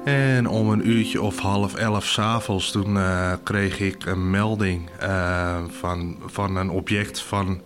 En 0.04 0.48
om 0.48 0.70
een 0.70 0.88
uurtje 0.88 1.22
of 1.22 1.38
half 1.38 1.74
elf 1.74 2.04
s'avonds, 2.04 2.70
toen 2.70 2.96
uh, 2.96 3.32
kreeg 3.42 3.80
ik 3.80 4.06
een 4.06 4.30
melding 4.30 4.90
uh, 5.02 5.56
van, 5.68 6.16
van 6.26 6.56
een 6.56 6.70
object 6.70 7.20
van 7.20 7.60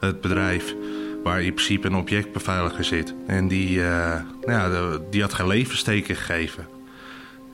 het 0.00 0.20
bedrijf. 0.20 0.74
Waar 1.22 1.42
in 1.42 1.54
principe 1.54 1.86
een 1.86 1.94
objectbeveiliger 1.94 2.84
zit. 2.84 3.14
En 3.26 3.48
die, 3.48 3.78
uh, 3.78 4.14
nou 4.46 4.72
ja, 4.72 4.98
die 5.10 5.20
had 5.20 5.34
geen 5.34 5.46
levensteken 5.46 6.16
gegeven. 6.16 6.66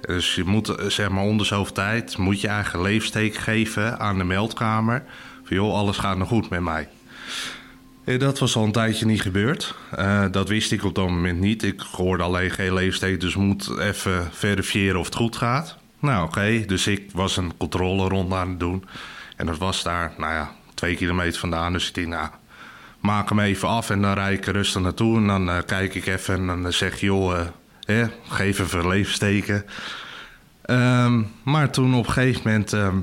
Dus 0.01 0.35
je 0.35 0.45
moet, 0.45 0.75
zeg 0.87 1.09
maar, 1.09 1.25
onder 1.25 1.47
zoveel 1.47 1.75
tijd 1.75 2.17
moet 2.17 2.41
je 2.41 2.49
eigen 2.49 2.83
leefsteek 2.83 3.35
geven 3.35 3.99
aan 3.99 4.19
de 4.19 4.25
meldkamer. 4.25 5.05
Van 5.45 5.57
joh, 5.57 5.75
alles 5.75 5.99
gaat 5.99 6.17
nog 6.17 6.29
goed 6.29 6.49
met 6.49 6.61
mij. 6.61 6.89
Eh, 8.09 8.19
dat 8.19 8.39
was 8.39 8.57
al 8.57 8.65
een 8.65 8.73
tijdje 8.73 9.07
niet 9.07 9.23
gebeurd. 9.23 9.75
Uh, 9.99 10.25
dat 10.31 10.49
wist 10.49 10.73
ik 10.73 10.85
op 10.85 10.95
dat 10.95 11.09
moment 11.09 11.41
niet. 11.41 11.63
Ik 11.63 11.81
hoorde 11.81 12.23
alleen 12.23 12.51
geen 12.51 12.75
leefsteek, 12.75 13.21
dus 13.21 13.37
moet 13.37 13.79
even 13.79 14.29
verifiëren 14.33 14.99
of 14.99 15.07
het 15.07 15.15
goed 15.15 15.37
gaat. 15.37 15.77
Nou, 15.99 16.27
oké. 16.27 16.65
Dus 16.67 16.87
ik 16.87 17.11
was 17.13 17.37
een 17.37 17.57
controleronde 17.57 18.35
aan 18.35 18.49
het 18.49 18.61
doen. 18.61 18.85
En 19.37 19.47
dat 19.47 19.59
was 19.59 19.83
daar, 19.83 20.13
nou 20.17 20.33
ja, 20.33 20.51
twee 20.75 20.97
kilometer 20.97 21.41
vandaan. 21.41 21.73
Dus 21.73 21.89
ik 21.89 21.95
dacht, 21.95 22.07
nou, 22.09 22.29
maak 23.01 23.29
hem 23.29 23.41
even 23.41 23.69
af 23.69 23.91
en 23.91 24.03
dan 24.03 24.15
rijd 24.15 24.39
ik 24.39 24.47
rustig 24.47 24.83
naartoe. 24.83 25.17
En 25.17 25.27
dan 25.27 25.51
eh, 25.51 25.59
kijk 25.67 25.95
ik 25.95 26.07
even 26.07 26.51
en 26.51 26.63
dan 26.63 26.73
zeg 26.73 27.01
joh, 27.01 27.41
eh, 27.85 28.07
geef 28.29 28.59
even 28.59 28.89
leefsteken. 28.89 29.65
Ehm, 30.63 31.23
maar 31.43 31.71
toen 31.71 31.95
op 31.95 32.07
een 32.07 32.13
gegeven 32.13 32.43
moment 32.45 32.73
ehm, 32.73 32.97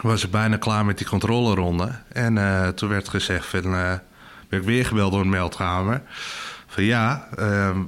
was 0.00 0.24
ik 0.24 0.30
bijna 0.30 0.56
klaar 0.56 0.84
met 0.84 0.98
die 0.98 1.06
controleronde. 1.06 1.90
En 2.12 2.38
eh, 2.38 2.68
toen 2.68 2.88
werd 2.88 3.08
gezegd, 3.08 3.46
van, 3.46 3.74
uh, 3.74 3.92
ik 4.48 4.62
weer 4.62 4.86
gebeld 4.86 5.12
door 5.12 5.20
een 5.20 5.28
meldkamer. 5.28 6.02
Van 6.66 6.84
ja, 6.84 7.28
ehm, 7.36 7.78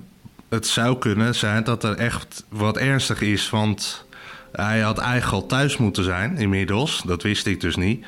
het 0.49 0.67
zou 0.67 0.99
kunnen 0.99 1.35
zijn 1.35 1.65
dat 1.65 1.85
er 1.85 1.97
echt 1.97 2.45
wat 2.49 2.77
ernstig 2.77 3.21
is. 3.21 3.51
Want 3.51 4.07
hij 4.53 4.81
had 4.81 4.99
eigenlijk 4.99 5.43
al 5.43 5.49
thuis 5.49 5.77
moeten 5.77 6.05
zijn 6.05 6.37
inmiddels. 6.37 7.03
Dat 7.07 7.23
wist 7.23 7.47
ik 7.47 7.61
dus 7.61 7.77
niet. 7.77 8.07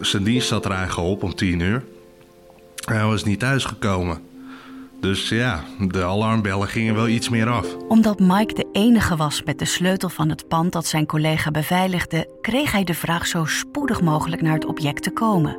zijn 0.00 0.22
dienst 0.22 0.48
zat 0.48 0.64
er 0.64 0.70
eigenlijk 0.70 1.08
op 1.08 1.22
om 1.22 1.34
tien 1.34 1.60
uur. 1.60 1.84
Hij 2.84 3.04
was 3.04 3.24
niet 3.24 3.38
thuisgekomen. 3.38 4.31
Dus 5.02 5.28
ja, 5.28 5.64
de 5.78 6.04
alarmbellen 6.04 6.68
gingen 6.68 6.94
wel 6.94 7.08
iets 7.08 7.28
meer 7.28 7.48
af. 7.48 7.76
Omdat 7.88 8.20
Mike 8.20 8.54
de 8.54 8.68
enige 8.72 9.16
was 9.16 9.42
met 9.42 9.58
de 9.58 9.64
sleutel 9.64 10.08
van 10.08 10.28
het 10.28 10.48
pand 10.48 10.72
dat 10.72 10.86
zijn 10.86 11.06
collega 11.06 11.50
beveiligde, 11.50 12.38
kreeg 12.40 12.72
hij 12.72 12.84
de 12.84 12.94
vraag 12.94 13.26
zo 13.26 13.44
spoedig 13.44 14.00
mogelijk 14.00 14.42
naar 14.42 14.54
het 14.54 14.64
object 14.64 15.02
te 15.02 15.10
komen. 15.10 15.58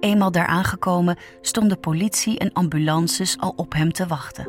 Eenmaal 0.00 0.30
daar 0.30 0.46
aangekomen 0.46 1.16
stonden 1.40 1.80
politie 1.80 2.38
en 2.38 2.52
ambulances 2.52 3.38
al 3.38 3.52
op 3.56 3.72
hem 3.72 3.92
te 3.92 4.06
wachten. 4.06 4.44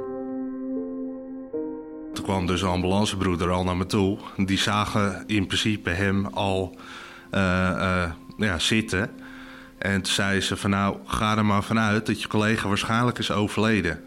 Toen 2.14 2.24
kwam 2.24 2.46
dus 2.46 2.62
een 2.62 2.70
ambulancebroeder 2.70 3.52
al 3.52 3.64
naar 3.64 3.78
me 3.78 3.86
toe. 3.86 4.18
Die 4.38 4.60
zagen 4.60 5.24
in 5.28 5.48
principe 5.48 5.90
hem 5.90 6.26
al 6.26 6.76
uh, 7.32 7.42
uh, 7.42 8.12
ja, 8.38 8.60
zitten. 8.60 9.10
En 9.82 10.02
toen 10.02 10.14
zei 10.14 10.42
ze 10.42 10.58
van 10.58 10.70
nou, 10.70 10.98
ga 11.06 11.38
er 11.38 11.46
maar 11.46 11.64
vanuit 11.64 12.06
dat 12.06 12.22
je 12.22 12.28
collega 12.28 12.68
waarschijnlijk 12.68 13.18
is 13.18 13.32
overleden. 13.32 14.00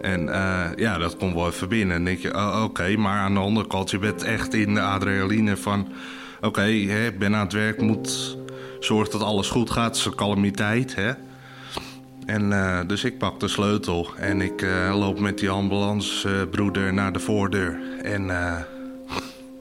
En 0.00 0.26
uh, 0.26 0.64
ja, 0.76 0.98
dat 0.98 1.16
komt 1.16 1.34
wel 1.34 1.46
even 1.46 1.68
binnen. 1.68 1.96
En 1.96 2.04
denk 2.04 2.18
je, 2.18 2.34
oh, 2.34 2.60
oké, 2.64 2.96
maar 2.96 3.18
aan 3.18 3.34
de 3.34 3.40
andere 3.40 3.66
kant, 3.66 3.90
je 3.90 3.98
bent 3.98 4.22
echt 4.22 4.54
in 4.54 4.74
de 4.74 4.80
adrenaline 4.80 5.56
van... 5.56 5.88
Oké, 6.40 6.64
ik 6.64 7.18
ben 7.18 7.34
aan 7.34 7.44
het 7.44 7.52
werk, 7.52 7.80
moet 7.80 8.36
zorgen 8.80 9.12
dat 9.12 9.22
alles 9.22 9.48
goed 9.48 9.70
gaat. 9.70 9.86
Het 9.86 9.96
is 9.96 10.04
een 10.04 10.14
calamiteit, 10.14 10.94
hè. 10.94 11.12
En 12.26 12.50
uh, 12.50 12.80
dus 12.86 13.04
ik 13.04 13.18
pak 13.18 13.40
de 13.40 13.48
sleutel 13.48 14.10
en 14.16 14.40
ik 14.40 14.62
uh, 14.62 14.98
loop 14.98 15.20
met 15.20 15.38
die 15.38 15.50
ambulancebroeder 15.50 16.94
naar 16.94 17.12
de 17.12 17.18
voordeur. 17.18 17.78
En 18.02 18.26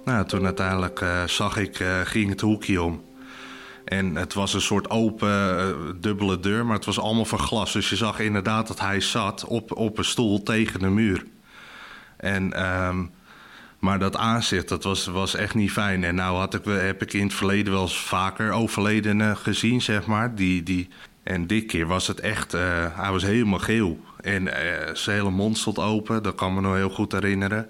nou, 0.06 0.26
toen 0.28 0.46
uiteindelijk 0.46 1.04
zag 1.26 1.58
ik, 1.58 1.84
ging 2.04 2.30
het 2.30 2.42
hoekje 2.42 2.82
om. 2.82 3.02
En 3.90 4.16
het 4.16 4.34
was 4.34 4.54
een 4.54 4.62
soort 4.62 4.90
open, 4.90 5.30
uh, 5.30 5.94
dubbele 5.96 6.40
deur, 6.40 6.66
maar 6.66 6.76
het 6.76 6.86
was 6.86 7.00
allemaal 7.00 7.26
van 7.26 7.40
glas. 7.40 7.74
Dus 7.74 7.90
je 7.90 7.96
zag 7.96 8.20
inderdaad 8.20 8.68
dat 8.68 8.80
hij 8.80 9.00
zat 9.00 9.46
op, 9.46 9.78
op 9.78 9.98
een 9.98 10.06
stoel 10.06 10.44
tegen 10.44 10.80
de 10.80 10.90
muur. 10.90 11.26
En, 12.18 12.66
um, 12.88 13.12
maar 13.80 14.00
dat 14.00 14.18
aanzicht, 14.18 14.68
dat 14.68 14.84
was, 14.84 15.06
was 15.06 15.36
echt 15.36 15.54
niet 15.54 15.72
fijn. 15.72 16.04
En 16.04 16.16
nou 16.16 16.38
had 16.38 16.54
ik, 16.54 16.66
heb 16.66 17.02
ik 17.02 17.14
in 17.14 17.24
het 17.24 17.34
verleden 17.34 17.74
wel 17.74 17.82
eens 17.82 18.00
vaker 18.00 18.52
overledenen 18.52 19.38
gezien, 19.38 19.82
zeg 19.82 20.06
maar. 20.06 20.36
Die, 20.36 20.64
die, 20.64 20.88
en 21.24 21.48
dit 21.48 21.66
keer 21.66 21.88
was 21.88 22.08
het 22.08 22.20
echt, 22.20 22.54
uh, 22.54 22.62
hij 22.92 23.12
was 23.12 23.24
helemaal 23.24 23.60
geel. 23.60 24.00
En 24.22 24.44
uh, 24.44 24.54
zijn 24.94 25.18
hele 25.18 25.30
mond 25.30 25.58
stond 25.58 25.80
open, 25.80 26.24
dat 26.24 26.36
kan 26.36 26.54
me 26.54 26.62
nog 26.62 26.76
heel 26.76 26.90
goed 26.90 27.12
herinneren. 27.12 27.70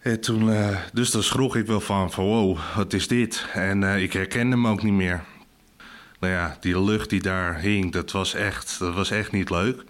En 0.00 0.20
toen, 0.20 0.48
uh, 0.48 0.76
dus 0.92 1.10
dan 1.10 1.22
schrok 1.22 1.56
ik 1.56 1.66
wel 1.66 1.80
van, 1.80 2.10
van 2.10 2.24
wow, 2.24 2.58
wat 2.76 2.92
is 2.92 3.08
dit? 3.08 3.46
En 3.52 3.82
uh, 3.82 4.02
ik 4.02 4.12
herkende 4.12 4.56
hem 4.56 4.66
ook 4.66 4.82
niet 4.82 4.92
meer. 4.92 5.24
Nou 6.20 6.32
ja, 6.32 6.56
die 6.60 6.82
lucht 6.82 7.10
die 7.10 7.22
daar 7.22 7.58
hing, 7.58 7.92
dat 7.92 8.10
was 8.10 8.34
echt, 8.34 8.78
dat 8.78 8.94
was 8.94 9.10
echt 9.10 9.32
niet 9.32 9.50
leuk. 9.50 9.84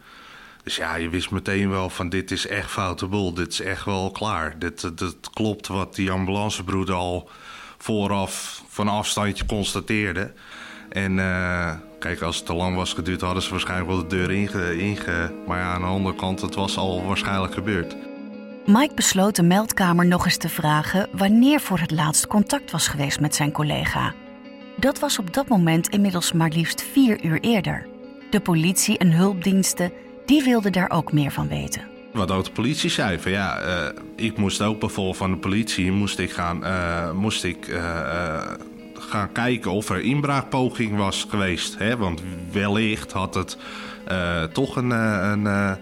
Dus 0.62 0.77
ja, 0.77 0.94
je 0.94 1.09
wist 1.09 1.31
meteen 1.31 1.70
wel 1.70 1.90
van 1.90 2.09
dit 2.09 2.31
is 2.31 2.46
echt 2.46 2.70
foute 2.70 3.07
boel. 3.07 3.35
Dit 3.35 3.53
is 3.53 3.61
echt 3.61 3.85
wel 3.85 4.11
klaar. 4.11 4.59
Dit 4.59 4.90
klopt 5.33 5.66
wat 5.66 5.94
die 5.94 6.11
ambulancebroeder 6.11 6.94
al 6.94 7.31
vooraf 7.79 8.62
van 8.68 8.88
afstandje 8.88 9.46
constateerde. 9.46 10.33
En 10.88 11.14
kijk, 11.99 12.20
als 12.23 12.37
het 12.37 12.46
te 12.46 12.55
lang 12.55 12.77
was 12.77 12.92
geduurd, 12.92 13.20
hadden 13.20 13.42
ze 13.42 13.51
waarschijnlijk 13.51 13.90
wel 13.90 14.09
de 14.09 14.16
deur 14.16 14.31
inge... 14.31 14.79
inge 14.79 15.33
maar 15.46 15.59
ja, 15.59 15.73
aan 15.73 15.81
de 15.81 15.87
andere 15.87 16.16
kant, 16.16 16.40
het 16.40 16.55
was 16.55 16.77
al 16.77 17.07
waarschijnlijk 17.07 17.55
gebeurd. 17.55 18.10
Mike 18.72 18.94
besloot 18.94 19.37
de 19.37 19.42
meldkamer 19.42 20.06
nog 20.06 20.24
eens 20.24 20.37
te 20.37 20.48
vragen 20.48 21.09
wanneer 21.12 21.61
voor 21.61 21.78
het 21.78 21.90
laatst 21.90 22.26
contact 22.26 22.70
was 22.70 22.88
geweest 22.88 23.20
met 23.20 23.35
zijn 23.35 23.52
collega. 23.52 24.14
Dat 24.76 24.98
was 24.98 25.18
op 25.18 25.35
dat 25.35 25.48
moment 25.48 25.88
inmiddels 25.88 26.33
maar 26.33 26.48
liefst 26.48 26.83
vier 26.92 27.24
uur 27.24 27.40
eerder. 27.40 27.87
De 28.30 28.40
politie 28.40 28.98
en 28.98 29.12
hulpdiensten 29.12 29.92
die 30.26 30.42
wilden 30.42 30.72
daar 30.72 30.90
ook 30.90 31.12
meer 31.12 31.30
van 31.30 31.48
weten. 31.48 31.83
Wat 32.12 32.30
ook 32.30 32.44
de 32.44 32.50
politie 32.50 32.90
zei, 32.90 33.18
van 33.18 33.33
ja, 33.33 33.62
uh, 33.62 33.88
ik 34.16 34.37
moest 34.37 34.62
ook 34.62 34.80
bijvoorbeeld 34.80 35.16
van 35.16 35.30
de 35.30 35.38
politie 35.38 35.92
moest 35.92 36.18
ik 36.18 36.30
gaan, 36.30 36.64
uh, 36.64 37.12
moest 37.12 37.44
ik, 37.44 37.68
uh, 37.68 38.52
gaan 38.94 39.33
kijken 39.33 39.70
of 39.70 39.88
er 39.88 40.00
inbraakpoging 40.00 40.96
was 40.96 41.26
geweest. 41.28 41.78
Hè? 41.78 41.96
Want 41.96 42.22
wellicht 42.52 43.12
had 43.12 43.35
het 43.35 43.56
toch 44.52 44.76
een, 44.76 44.90
een 44.90 45.78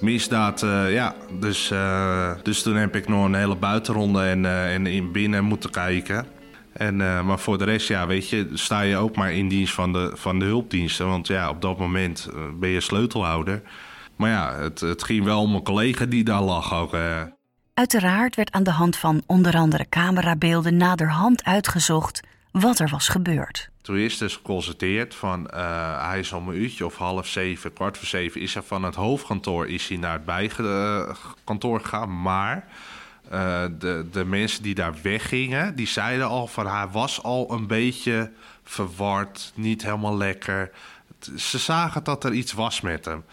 misdaad, 0.00 0.62
uh, 0.62 0.92
ja. 0.92 1.14
Dus, 1.38 1.70
uh, 1.70 2.30
dus 2.42 2.62
toen 2.62 2.76
heb 2.76 2.96
ik 2.96 3.08
nog 3.08 3.24
een 3.24 3.34
hele 3.34 3.56
buitenronde 3.56 4.22
en, 4.22 4.44
en 4.44 4.86
in 4.86 5.12
binnen 5.12 5.44
moeten 5.44 5.70
kijken. 5.70 6.26
En, 6.72 6.96
maar 6.96 7.38
voor 7.38 7.58
de 7.58 7.64
rest, 7.64 7.88
ja, 7.88 8.06
weet 8.06 8.28
je, 8.28 8.50
sta 8.52 8.80
je 8.80 8.96
ook 8.96 9.16
maar 9.16 9.32
in 9.32 9.48
dienst 9.48 9.74
van 9.74 9.92
de, 9.92 10.12
van 10.14 10.38
de 10.38 10.44
hulpdiensten. 10.44 11.06
Want 11.06 11.26
ja, 11.26 11.48
op 11.48 11.62
dat 11.62 11.78
moment 11.78 12.28
ben 12.58 12.68
je 12.68 12.80
sleutelhouder. 12.80 13.62
Maar 14.16 14.30
ja, 14.30 14.54
het, 14.54 14.80
het 14.80 15.02
ging 15.02 15.24
wel 15.24 15.40
om 15.40 15.54
een 15.54 15.62
collega 15.62 16.04
die 16.04 16.24
daar 16.24 16.42
lag 16.42 16.74
ook. 16.74 16.96
Uiteraard 17.74 18.36
werd 18.36 18.52
aan 18.52 18.62
de 18.62 18.70
hand 18.70 18.96
van 18.96 19.22
onder 19.26 19.56
andere 19.56 19.88
camerabeelden 19.88 20.76
naderhand 20.76 21.44
uitgezocht 21.44 22.20
wat 22.50 22.78
er 22.78 22.88
was 22.88 23.08
gebeurd. 23.08 23.69
Toen 23.90 23.98
is 23.98 24.18
dus 24.18 24.34
geconstateerd 24.34 25.14
van 25.14 25.50
uh, 25.54 26.08
hij 26.08 26.18
is 26.18 26.32
om 26.32 26.48
een 26.48 26.56
uurtje 26.56 26.86
of 26.86 26.96
half 26.96 27.26
zeven, 27.26 27.72
kwart 27.72 27.98
voor 27.98 28.06
zeven, 28.06 28.40
is 28.40 28.54
hij 28.54 28.62
van 28.62 28.82
het 28.82 28.94
hoofdkantoor 28.94 29.68
is 29.68 29.88
hij 29.88 29.96
naar 29.96 30.12
het 30.12 30.24
bijkantoor 30.24 31.80
gegaan. 31.80 32.22
Maar 32.22 32.66
uh, 33.32 33.64
de, 33.78 34.06
de 34.12 34.24
mensen 34.24 34.62
die 34.62 34.74
daar 34.74 34.94
weggingen, 35.02 35.76
die 35.76 35.86
zeiden 35.86 36.26
al 36.26 36.46
van 36.46 36.66
hij 36.66 36.88
was 36.88 37.22
al 37.22 37.52
een 37.52 37.66
beetje 37.66 38.30
verward, 38.62 39.52
niet 39.54 39.82
helemaal 39.82 40.16
lekker. 40.16 40.70
Ze 41.36 41.58
zagen 41.58 42.04
dat 42.04 42.24
er 42.24 42.32
iets 42.32 42.52
was 42.52 42.80
met 42.80 43.04
hem. 43.04 43.24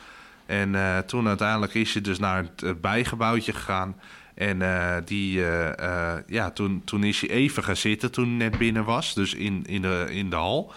En 0.46 0.74
uh, 0.74 0.98
toen 0.98 1.28
uiteindelijk 1.28 1.74
is 1.74 1.94
hij 1.94 2.02
dus 2.02 2.20
naar 2.20 2.46
het 2.56 2.82
bijgebouwtje 2.82 3.54
gegaan. 3.54 3.96
En 4.38 4.62
uh, 4.62 4.96
die, 5.06 5.38
uh, 5.40 5.70
uh, 5.80 6.14
ja, 6.28 6.52
toen, 6.52 6.82
toen 6.86 7.04
is 7.04 7.22
hij 7.22 7.30
even 7.30 7.64
gaan 7.64 7.76
zitten 7.76 8.12
toen 8.12 8.28
hij 8.28 8.36
net 8.36 8.58
binnen 8.58 8.84
was. 8.84 9.14
Dus 9.14 9.34
in, 9.34 9.66
in, 9.66 9.82
de, 9.82 10.06
in 10.10 10.30
de 10.30 10.36
hal. 10.36 10.74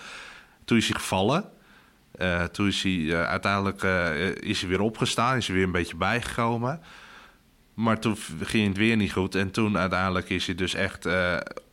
Toen 0.65 0.77
is 0.77 0.89
hij 0.89 1.01
gevallen. 1.01 1.45
toen 2.53 2.67
is 2.67 2.83
hij 2.83 3.27
uiteindelijk 3.27 3.83
is 4.43 4.61
hij 4.61 4.69
weer 4.69 4.81
opgestaan. 4.81 5.37
Is 5.37 5.47
hij 5.47 5.57
weer 5.57 5.65
een 5.65 5.73
beetje 5.73 5.97
bijgekomen. 5.97 6.81
Maar 7.75 7.99
toen 7.99 8.17
ging 8.41 8.69
het 8.69 8.77
weer 8.77 8.97
niet 8.97 9.13
goed. 9.13 9.35
En 9.35 9.51
toen 9.51 9.79
uiteindelijk 9.79 10.31
is 10.31 10.47
hij 10.47 10.55
dus 10.55 10.75
echt 10.75 11.09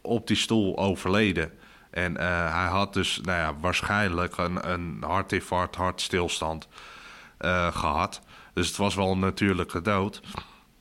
op 0.01 0.27
die 0.27 0.37
stoel 0.37 0.77
overleden. 0.77 1.51
En 1.91 2.17
hij 2.51 2.67
had 2.67 2.93
dus 2.93 3.19
nou 3.23 3.37
ja, 3.37 3.55
waarschijnlijk 3.59 4.37
een, 4.37 4.71
een 4.71 4.97
hartinfarct, 5.01 5.75
hartstilstand 5.75 6.67
gehad. 7.71 8.21
Dus 8.53 8.67
het 8.67 8.77
was 8.77 8.95
wel 8.95 9.11
een 9.11 9.19
natuurlijke 9.19 9.81
dood 9.81 10.21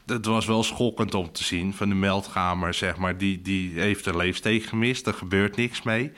het 0.07 0.27
was 0.27 0.47
wel 0.47 0.63
schokkend 0.63 1.15
om 1.15 1.33
te 1.33 1.45
zien 1.45 1.75
van 1.75 1.89
de 1.89 1.95
meldkamer, 1.95 2.75
zeg 2.75 2.97
maar. 2.97 3.19
Die, 3.19 3.43
die 3.43 3.81
heeft 3.81 4.07
een 4.07 4.17
leefsteek 4.17 4.65
gemist, 4.65 5.07
er 5.07 5.15
gebeurt 5.15 5.57
niks 5.57 5.83
mee. 5.83 6.13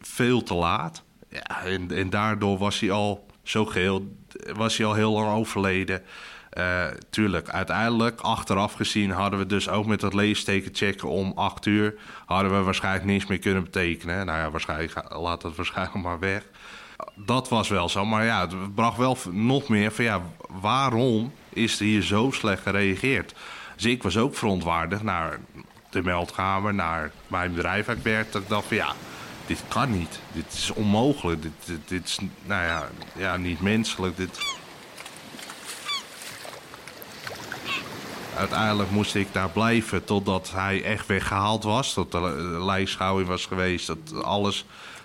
Veel 0.00 0.42
te 0.42 0.54
laat. 0.54 1.04
En, 1.64 1.90
en 1.90 2.10
daardoor 2.10 2.58
was 2.58 2.80
hij 2.80 2.90
al 2.90 3.26
zo 3.42 3.64
geheel, 3.64 4.16
was 4.52 4.76
hij 4.76 4.86
al 4.86 4.94
heel 4.94 5.12
lang 5.12 5.32
overleden. 5.32 6.02
Uh, 6.58 6.86
tuurlijk, 7.10 7.48
uiteindelijk, 7.48 8.20
achteraf 8.20 8.72
gezien, 8.72 9.10
hadden 9.10 9.38
we 9.38 9.46
dus 9.46 9.68
ook 9.68 9.86
met 9.86 10.00
dat 10.00 10.14
leesteken 10.14 10.74
checken 10.74 11.08
om 11.08 11.32
acht 11.34 11.66
uur, 11.66 11.94
hadden 12.26 12.56
we 12.56 12.62
waarschijnlijk 12.62 13.04
niks 13.04 13.26
meer 13.26 13.38
kunnen 13.38 13.64
betekenen. 13.64 14.26
Nou 14.26 14.38
ja, 14.38 14.50
waarschijnlijk 14.50 15.14
laat 15.14 15.42
het 15.42 15.56
waarschijnlijk 15.56 16.04
maar 16.04 16.18
weg. 16.18 16.44
Dat 17.14 17.48
was 17.48 17.68
wel 17.68 17.88
zo, 17.88 18.04
maar 18.04 18.24
ja, 18.24 18.40
het 18.40 18.74
bracht 18.74 18.96
wel 18.96 19.18
nog 19.30 19.68
meer 19.68 19.92
van 19.92 20.04
ja, 20.04 20.22
waarom 20.60 21.32
is 21.48 21.80
er 21.80 21.86
hier 21.86 22.02
zo 22.02 22.30
slecht 22.30 22.62
gereageerd. 22.62 23.34
Dus 23.74 23.84
ik 23.84 24.02
was 24.02 24.16
ook 24.16 24.36
verontwaardigd 24.36 25.02
naar 25.02 25.38
de 25.90 26.02
meldkamer, 26.02 26.74
naar 26.74 27.10
mijn 27.26 27.54
bedrijf 27.54 27.88
ik 27.88 28.02
werkte. 28.02 28.38
Ik 28.38 28.48
dacht 28.48 28.66
van 28.66 28.76
ja, 28.76 28.94
dit 29.46 29.62
kan 29.68 29.90
niet. 29.98 30.20
Dit 30.32 30.52
is 30.52 30.70
onmogelijk. 30.70 31.42
Dit, 31.42 31.52
dit, 31.64 31.88
dit 31.88 32.04
is 32.04 32.18
nou 32.42 32.64
ja, 32.64 32.88
ja, 33.16 33.36
niet 33.36 33.60
menselijk. 33.60 34.16
Dit... 34.16 34.38
Uiteindelijk 38.36 38.90
moest 38.90 39.14
ik 39.14 39.32
daar 39.32 39.50
blijven 39.50 40.04
totdat 40.04 40.50
hij 40.54 40.84
echt 40.84 41.06
weggehaald 41.06 41.64
was. 41.64 41.94
Dat 41.94 42.12
de 42.12 42.18
lijstschouwing 42.64 43.28
was 43.28 43.46
geweest. 43.46 43.86
Dat 43.86 44.22
alles 44.22 44.64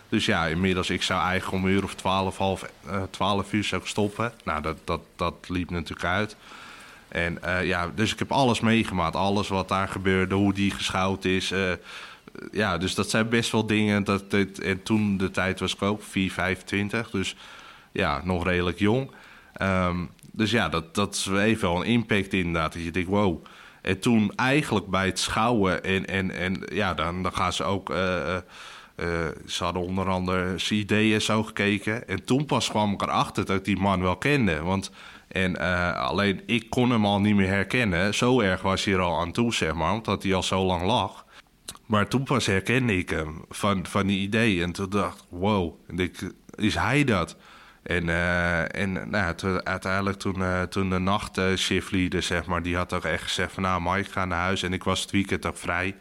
Dus 0.10 0.26
ja, 0.26 0.46
inmiddels, 0.46 0.90
ik 0.90 1.04
zou 1.04 1.22
eigenlijk 1.22 1.64
om 1.64 1.70
een 1.70 1.76
uur 1.76 1.84
of 1.84 1.96
twaalf, 1.96 2.38
half 2.38 2.66
uh, 2.88 3.04
twaalf 3.10 3.54
uur 3.54 3.64
zou 3.64 3.82
ik 3.82 3.88
stoppen. 3.88 4.34
Nou, 4.44 4.62
dat, 4.62 4.78
dat, 4.84 5.02
dat 5.16 5.34
liep 5.48 5.70
natuurlijk 5.70 6.08
uit. 6.08 6.36
En 7.08 7.40
uh, 7.46 7.66
ja, 7.66 7.92
dus 7.96 8.14
ik 8.14 8.20
heb 8.20 8.32
alles 8.32 8.60
meegemaakt. 8.60 9.16
Alles 9.16 9.48
wat 9.48 9.68
daar 9.68 9.88
gebeurde, 9.88 10.36
hoe 10.36 10.54
die 10.54 10.72
geschouwd 10.72 11.26
is. 11.26 11.52
Uh, 11.52 11.72
ja, 12.52 12.78
dus 12.78 12.96
dat 12.96 13.10
zijn 13.10 13.30
best 13.30 13.52
wel 13.52 13.66
dingen. 13.66 14.04
Dat, 14.04 14.24
en 14.64 14.84
toen 14.84 15.18
de 15.18 15.32
tijd 15.32 15.60
was 15.60 15.74
ik 15.74 15.82
ook 15.82 16.04
4, 16.04 16.32
25. 16.32 17.10
Dus 17.10 17.36
ja, 17.92 18.22
nog 18.24 18.44
redelijk 18.44 18.80
jong. 18.80 19.12
Um, 19.62 20.10
dus 20.32 20.52
ja, 20.52 20.70
dat, 20.70 20.96
dat 20.96 21.28
heeft 21.30 21.62
wel 21.62 21.76
een 21.76 21.92
impact 21.92 22.34
inderdaad. 22.34 22.74
Dat 22.74 22.84
je 22.84 22.92
denkt, 22.92 23.10
wow. 23.10 23.46
En 23.82 24.00
toen 24.00 24.32
eigenlijk 24.36 24.88
bij 24.88 25.06
het 25.06 25.20
schouwen 25.20 25.84
en, 25.84 26.08
en, 26.08 26.32
en 26.32 26.62
ja, 26.74 26.94
dan, 26.94 27.24
dan 27.24 27.34
gaan 27.34 27.54
ze 27.54 27.64
ook... 27.64 27.94
uh, 29.00 29.06
ze 29.46 29.64
hadden 29.64 29.82
onder 29.82 30.10
andere 30.10 30.58
zijn 30.58 30.80
ideeën 30.80 31.22
zo 31.22 31.44
gekeken. 31.44 32.08
En 32.08 32.24
toen 32.24 32.46
pas 32.46 32.70
kwam 32.70 32.94
ik 32.94 33.02
erachter 33.02 33.46
dat 33.46 33.58
ik 33.58 33.66
die 33.66 33.80
man 33.80 34.02
wel 34.02 34.18
kende. 34.18 34.62
Want 34.62 34.92
en 35.28 35.56
uh, 35.60 36.00
alleen 36.00 36.42
ik 36.46 36.70
kon 36.70 36.90
hem 36.92 37.06
al 37.06 37.20
niet 37.20 37.36
meer 37.36 37.48
herkennen. 37.48 38.14
Zo 38.14 38.40
erg 38.42 38.62
was 38.62 38.84
hij 38.84 38.94
er 38.94 39.00
al 39.00 39.20
aan 39.20 39.32
toe, 39.32 39.54
zeg 39.54 39.74
maar, 39.74 39.94
omdat 39.94 40.24
hij 40.24 40.34
al 40.34 40.44
zo 40.44 40.64
lang 40.64 40.84
lag. 40.84 41.26
Maar 41.86 42.08
toen 42.08 42.24
pas 42.24 42.46
herkende 42.46 42.98
ik 42.98 43.10
hem 43.10 43.46
van, 43.50 43.86
van 43.86 44.08
die 44.08 44.20
idee. 44.20 44.64
En 44.64 44.72
toen 44.72 44.90
dacht 44.90 45.20
ik, 45.20 45.26
wow, 45.30 45.74
is 46.56 46.76
hij 46.76 47.04
dat? 47.04 47.36
En, 47.84 48.08
uh, 48.08 48.76
en 48.76 49.10
nou, 49.10 49.36
uiteindelijk 49.64 50.18
toen, 50.18 50.40
uh, 50.40 50.62
toen 50.62 50.90
de 50.90 51.00
nachtshiftleader, 51.00 52.22
zeg 52.22 52.46
maar, 52.46 52.62
die 52.62 52.76
had 52.76 52.94
ook 52.94 53.04
echt 53.04 53.24
gezegd 53.24 53.54
van... 53.54 53.64
nou, 53.64 53.82
Mike, 53.82 54.12
ga 54.12 54.26
naar 54.26 54.40
huis. 54.40 54.64
En 54.64 54.74
ik 54.74 54.84
was 54.84 55.02
het 55.02 55.12
weekend 55.12 55.46
ook 55.46 55.58
vrij. 55.58 55.96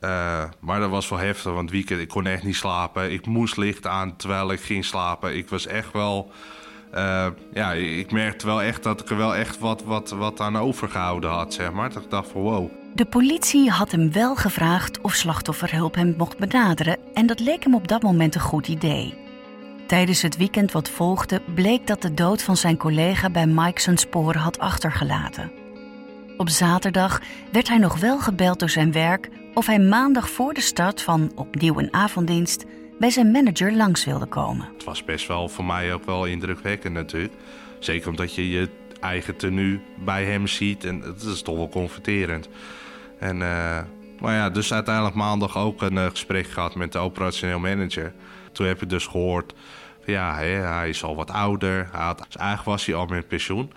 Uh, 0.00 0.44
maar 0.60 0.80
dat 0.80 0.90
was 0.90 1.08
wel 1.08 1.18
heftig, 1.18 1.52
want 1.52 1.60
het 1.60 1.70
weekend, 1.70 2.00
ik 2.00 2.08
kon 2.08 2.26
echt 2.26 2.42
niet 2.42 2.56
slapen. 2.56 3.12
Ik 3.12 3.26
moest 3.26 3.56
licht 3.56 3.86
aan 3.86 4.16
terwijl 4.16 4.52
ik 4.52 4.60
ging 4.60 4.84
slapen. 4.84 5.36
Ik 5.36 5.48
was 5.48 5.66
echt 5.66 5.92
wel... 5.92 6.30
Uh, 6.94 7.26
ja, 7.52 7.72
ik 7.72 8.12
merkte 8.12 8.46
wel 8.46 8.62
echt 8.62 8.82
dat 8.82 9.00
ik 9.00 9.10
er 9.10 9.16
wel 9.16 9.34
echt 9.34 9.58
wat, 9.58 9.84
wat, 9.84 10.10
wat 10.10 10.40
aan 10.40 10.58
overgehouden 10.58 11.30
had, 11.30 11.54
zeg 11.54 11.72
maar. 11.72 11.92
Dat 11.92 12.02
ik 12.02 12.10
dacht 12.10 12.28
van 12.28 12.40
wow. 12.40 12.70
De 12.94 13.04
politie 13.04 13.70
had 13.70 13.90
hem 13.90 14.12
wel 14.12 14.36
gevraagd 14.36 15.00
of 15.00 15.14
slachtofferhulp 15.14 15.94
hem 15.94 16.14
mocht 16.16 16.38
benaderen... 16.38 16.98
en 17.14 17.26
dat 17.26 17.40
leek 17.40 17.62
hem 17.64 17.74
op 17.74 17.88
dat 17.88 18.02
moment 18.02 18.34
een 18.34 18.40
goed 18.40 18.68
idee. 18.68 19.14
Tijdens 19.86 20.22
het 20.22 20.36
weekend 20.36 20.72
wat 20.72 20.88
volgde 20.88 21.40
bleek 21.54 21.86
dat 21.86 22.02
de 22.02 22.14
dood 22.14 22.42
van 22.42 22.56
zijn 22.56 22.76
collega 22.76 23.30
bij 23.30 23.46
Mike 23.46 23.80
zijn 23.80 23.98
sporen 23.98 24.40
had 24.40 24.58
achtergelaten. 24.58 25.52
Op 26.36 26.48
zaterdag 26.48 27.20
werd 27.52 27.68
hij 27.68 27.78
nog 27.78 27.98
wel 27.98 28.18
gebeld 28.18 28.58
door 28.58 28.70
zijn 28.70 28.92
werk 28.92 29.28
of 29.54 29.66
hij 29.66 29.78
maandag 29.78 30.30
voor 30.30 30.54
de 30.54 30.60
start 30.60 31.02
van 31.02 31.32
opnieuw 31.34 31.78
een 31.78 31.94
avonddienst 31.94 32.64
bij 32.98 33.10
zijn 33.10 33.30
manager 33.30 33.72
langs 33.72 34.04
wilde 34.04 34.26
komen. 34.26 34.68
Het 34.72 34.84
was 34.84 35.04
best 35.04 35.26
wel 35.26 35.48
voor 35.48 35.64
mij 35.64 35.94
ook 35.94 36.04
wel 36.04 36.24
indrukwekkend 36.24 36.94
natuurlijk. 36.94 37.34
Zeker 37.78 38.08
omdat 38.08 38.34
je 38.34 38.50
je 38.50 38.68
eigen 39.00 39.36
tenue 39.36 39.80
bij 40.04 40.24
hem 40.24 40.46
ziet 40.46 40.84
en 40.84 41.00
het 41.00 41.22
is 41.22 41.42
toch 41.42 41.56
wel 41.56 41.68
confronterend. 41.68 42.48
En, 43.18 43.36
uh, 43.36 43.78
maar 44.20 44.34
ja, 44.34 44.50
dus 44.50 44.72
uiteindelijk 44.72 45.14
maandag 45.14 45.56
ook 45.58 45.82
een 45.82 45.96
uh, 45.96 46.06
gesprek 46.06 46.46
gehad 46.46 46.74
met 46.74 46.92
de 46.92 46.98
operationeel 46.98 47.58
manager. 47.58 48.12
Toen 48.52 48.66
heb 48.66 48.82
ik 48.82 48.88
dus 48.88 49.06
gehoord, 49.06 49.54
ja, 50.04 50.34
hij, 50.34 50.50
hij 50.50 50.88
is 50.88 51.04
al 51.04 51.16
wat 51.16 51.30
ouder. 51.30 51.88
Had, 51.92 52.26
eigenlijk 52.34 52.68
was 52.68 52.86
hij 52.86 52.94
al 52.94 53.06
met 53.06 53.28
pensioen. 53.28 53.72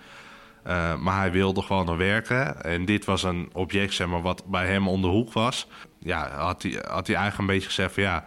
Uh, 0.66 0.96
maar 0.96 1.18
hij 1.18 1.32
wilde 1.32 1.62
gewoon 1.62 1.86
nog 1.86 1.96
werken. 1.96 2.62
En 2.62 2.84
dit 2.84 3.04
was 3.04 3.22
een 3.22 3.48
object 3.52 3.94
zeg 3.94 4.06
maar, 4.06 4.22
wat 4.22 4.44
bij 4.46 4.66
hem 4.66 4.88
onder 4.88 5.10
hoek 5.10 5.32
was. 5.32 5.68
Ja, 5.98 6.30
had 6.30 6.62
hij, 6.62 6.70
had 6.88 7.06
hij 7.06 7.16
eigenlijk 7.16 7.38
een 7.38 7.54
beetje 7.54 7.68
gezegd 7.68 7.94
van 7.94 8.02
ja, 8.02 8.24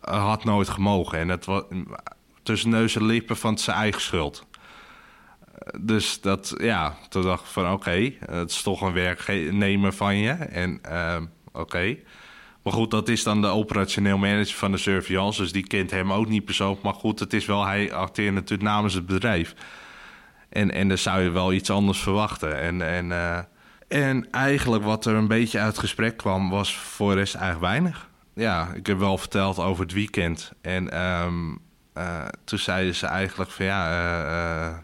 had 0.00 0.44
nooit 0.44 0.68
gemogen. 0.68 1.18
En 1.18 1.28
het 1.28 1.44
was 1.44 1.62
tussen 2.42 2.70
neus 2.70 2.96
en 2.96 3.04
lippen 3.04 3.36
van 3.36 3.58
zijn 3.58 3.76
eigen 3.76 4.00
schuld. 4.00 4.46
Dus 5.80 6.20
dat, 6.20 6.54
ja, 6.58 6.96
toen 7.08 7.22
dacht 7.22 7.42
ik 7.42 7.50
van 7.50 7.72
oké, 7.72 8.12
het 8.26 8.50
is 8.50 8.62
toch 8.62 8.80
een 8.80 8.92
werknemer 8.92 9.92
van 9.92 10.16
je. 10.16 10.30
En 10.32 10.80
uh, 10.88 11.16
oké. 11.52 11.96
Maar 12.62 12.72
goed, 12.72 12.90
dat 12.90 13.08
is 13.08 13.22
dan 13.22 13.40
de 13.40 13.46
operationeel 13.46 14.18
manager 14.18 14.56
van 14.56 14.72
de 14.72 14.78
surveillance. 14.78 15.42
Dus 15.42 15.52
die 15.52 15.66
kent 15.66 15.90
hem 15.90 16.12
ook 16.12 16.28
niet 16.28 16.44
persoonlijk. 16.44 16.82
Maar 16.82 16.94
goed, 16.94 17.18
het 17.18 17.32
is 17.32 17.46
wel, 17.46 17.64
hij 17.64 17.92
acteert 17.92 18.34
natuurlijk 18.34 18.70
namens 18.70 18.94
het 18.94 19.06
bedrijf. 19.06 19.54
En, 20.50 20.70
en 20.70 20.88
dan 20.88 20.98
zou 20.98 21.22
je 21.22 21.30
wel 21.30 21.52
iets 21.52 21.70
anders 21.70 22.00
verwachten. 22.00 22.60
En, 22.60 22.82
en, 22.82 23.06
uh, 23.06 23.38
en 23.88 24.30
eigenlijk 24.30 24.84
wat 24.84 25.04
er 25.06 25.14
een 25.14 25.28
beetje 25.28 25.58
uit 25.58 25.68
het 25.68 25.78
gesprek 25.78 26.16
kwam, 26.16 26.50
was 26.50 26.76
voor 26.76 27.10
de 27.10 27.18
rest 27.18 27.34
eigenlijk 27.34 27.72
weinig. 27.72 28.08
Ja, 28.34 28.68
ik 28.74 28.86
heb 28.86 28.98
wel 28.98 29.18
verteld 29.18 29.58
over 29.58 29.82
het 29.82 29.92
weekend. 29.92 30.52
En 30.60 31.02
um, 31.02 31.58
uh, 31.94 32.24
toen 32.44 32.58
zeiden 32.58 32.94
ze 32.94 33.06
eigenlijk 33.06 33.50
van 33.50 33.64
ja, 33.64 34.68
uh, 34.70 34.78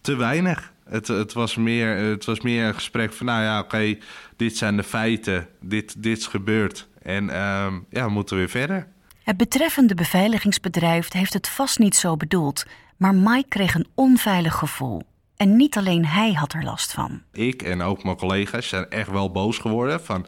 te 0.00 0.16
weinig. 0.16 0.72
Het, 0.84 1.08
het, 1.08 1.32
was 1.32 1.56
meer, 1.56 1.96
het 1.96 2.24
was 2.24 2.40
meer 2.40 2.66
een 2.66 2.74
gesprek 2.74 3.12
van 3.12 3.26
nou 3.26 3.42
ja, 3.42 3.58
oké, 3.58 3.98
dit 4.36 4.56
zijn 4.56 4.76
de 4.76 4.82
feiten, 4.82 5.48
dit, 5.60 6.02
dit 6.02 6.18
is 6.18 6.26
gebeurd. 6.26 6.88
En 7.02 7.22
um, 7.22 7.86
ja, 7.90 8.04
we 8.04 8.10
moeten 8.10 8.36
weer 8.36 8.48
verder. 8.48 8.86
Het 9.30 9.38
betreffende 9.38 9.94
beveiligingsbedrijf 9.94 11.12
heeft 11.12 11.32
het 11.32 11.48
vast 11.48 11.78
niet 11.78 11.96
zo 11.96 12.16
bedoeld, 12.16 12.66
maar 12.96 13.14
Mike 13.14 13.48
kreeg 13.48 13.74
een 13.74 13.86
onveilig 13.94 14.54
gevoel. 14.54 15.02
En 15.36 15.56
niet 15.56 15.76
alleen 15.76 16.06
hij 16.06 16.32
had 16.32 16.52
er 16.52 16.62
last 16.62 16.92
van. 16.92 17.22
Ik 17.32 17.62
en 17.62 17.82
ook 17.82 18.04
mijn 18.04 18.16
collega's 18.16 18.68
zijn 18.68 18.88
echt 18.88 19.10
wel 19.10 19.30
boos 19.30 19.58
geworden 19.58 20.04
van... 20.04 20.26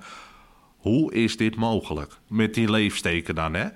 hoe 0.77 1.15
is 1.15 1.37
dit 1.37 1.57
mogelijk? 1.57 2.13
Met 2.29 2.55
die 2.55 2.71
leefsteken 2.71 3.35
dan, 3.35 3.55
hè? 3.55 3.69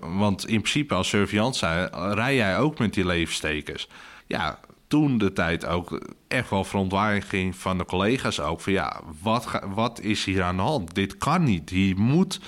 Want 0.00 0.46
in 0.46 0.60
principe 0.60 0.94
als 0.94 1.08
surveillant 1.08 1.56
zijn, 1.56 1.88
rij 2.14 2.34
jij 2.34 2.58
ook 2.58 2.78
met 2.78 2.94
die 2.94 3.06
leefstekers. 3.06 3.88
Ja, 4.26 4.58
toen 4.88 5.18
de 5.18 5.32
tijd 5.32 5.66
ook 5.66 6.14
echt 6.28 6.50
wel 6.50 6.64
verontwaardiging 6.64 7.56
van 7.56 7.78
de 7.78 7.84
collega's 7.84 8.40
ook. 8.40 8.60
Van 8.60 8.72
ja, 8.72 9.00
wat, 9.22 9.60
wat 9.74 10.00
is 10.00 10.24
hier 10.24 10.42
aan 10.42 10.56
de 10.56 10.62
hand? 10.62 10.94
Dit 10.94 11.18
kan 11.18 11.44
niet. 11.44 11.70
Hier 11.70 11.98
moet 11.98 12.40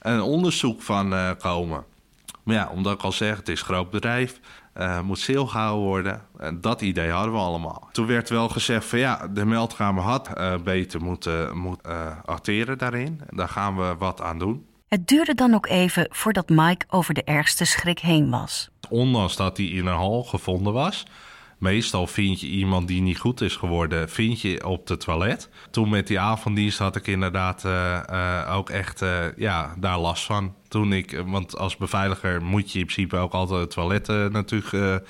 een 0.00 0.20
onderzoek 0.20 0.82
van 0.82 1.12
uh, 1.12 1.30
komen. 1.38 1.84
Maar 2.42 2.54
ja, 2.54 2.68
omdat 2.68 2.92
ik 2.92 3.02
al 3.02 3.12
zeg, 3.12 3.36
het 3.36 3.48
is 3.48 3.60
een 3.60 3.66
groot 3.66 3.90
bedrijf. 3.90 4.40
Uh, 4.76 5.00
moet 5.00 5.18
stil 5.18 5.46
gehouden 5.46 5.86
worden. 5.86 6.22
En 6.38 6.60
dat 6.60 6.80
idee 6.80 7.10
hadden 7.10 7.32
we 7.32 7.38
allemaal. 7.38 7.88
Toen 7.92 8.06
werd 8.06 8.28
wel 8.28 8.48
gezegd 8.48 8.84
van 8.84 8.98
ja, 8.98 9.28
de 9.28 9.44
meldkamer 9.44 10.02
had 10.02 10.30
uh, 10.38 10.54
beter 10.64 11.02
moeten 11.02 11.58
moet, 11.58 11.80
acteren 12.24 12.78
daarin. 12.78 13.20
Daar 13.28 13.48
gaan 13.48 13.76
we 13.76 13.94
wat 13.98 14.20
aan 14.20 14.38
doen. 14.38 14.66
Het 14.88 15.08
duurde 15.08 15.34
dan 15.34 15.54
ook 15.54 15.66
even 15.66 16.06
voordat 16.10 16.48
Mike 16.48 16.86
over 16.88 17.14
de 17.14 17.24
ergste 17.24 17.64
schrik 17.64 17.98
heen 17.98 18.30
was. 18.30 18.70
Ondanks 18.88 19.36
dat 19.36 19.56
hij 19.56 19.66
in 19.66 19.86
een 19.86 19.94
hal 19.94 20.22
gevonden 20.22 20.72
was, 20.72 21.06
meestal 21.60 22.06
vind 22.06 22.40
je 22.40 22.46
iemand 22.46 22.88
die 22.88 23.00
niet 23.00 23.18
goed 23.18 23.40
is 23.40 23.56
geworden, 23.56 24.08
vind 24.08 24.40
je 24.40 24.66
op 24.66 24.86
de 24.86 24.96
toilet. 24.96 25.48
Toen 25.70 25.88
met 25.88 26.06
die 26.06 26.20
avonddienst 26.20 26.78
had 26.78 26.96
ik 26.96 27.06
inderdaad 27.06 27.64
uh, 27.64 28.00
uh, 28.10 28.54
ook 28.54 28.70
echt 28.70 29.02
uh, 29.02 29.36
ja, 29.36 29.74
daar 29.78 29.98
last 29.98 30.24
van. 30.24 30.54
Toen 30.68 30.92
ik, 30.92 31.22
want 31.26 31.58
als 31.58 31.76
beveiliger 31.76 32.42
moet 32.42 32.72
je 32.72 32.78
in 32.78 32.84
principe 32.84 33.16
ook 33.16 33.32
altijd 33.32 33.60
het 33.60 33.70
toilet 33.70 34.06
natuurlijk 34.32 35.04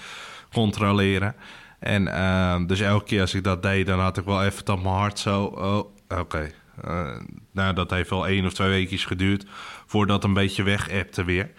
controleren. 0.52 1.34
En 1.78 2.66
dus 2.66 2.80
elke 2.80 3.04
keer 3.04 3.20
als 3.20 3.34
ik 3.34 3.44
dat 3.44 3.62
deed, 3.62 3.86
dan 3.86 4.00
had 4.00 4.18
ik 4.18 4.24
wel 4.24 4.44
even 4.44 4.72
op 4.72 4.82
mijn 4.82 4.94
hart 4.94 5.18
zo. 5.18 5.44
Oh, 5.44 6.18
oké. 6.20 6.50
Nou, 7.52 7.74
dat 7.74 7.90
heeft 7.90 8.10
wel 8.10 8.26
één 8.26 8.46
of 8.46 8.52
twee 8.52 8.68
weken 8.68 8.98
geduurd 8.98 9.46
voordat 9.86 10.24
een 10.24 10.34
beetje 10.34 10.62
weg 10.62 10.88
weer. 11.24 11.50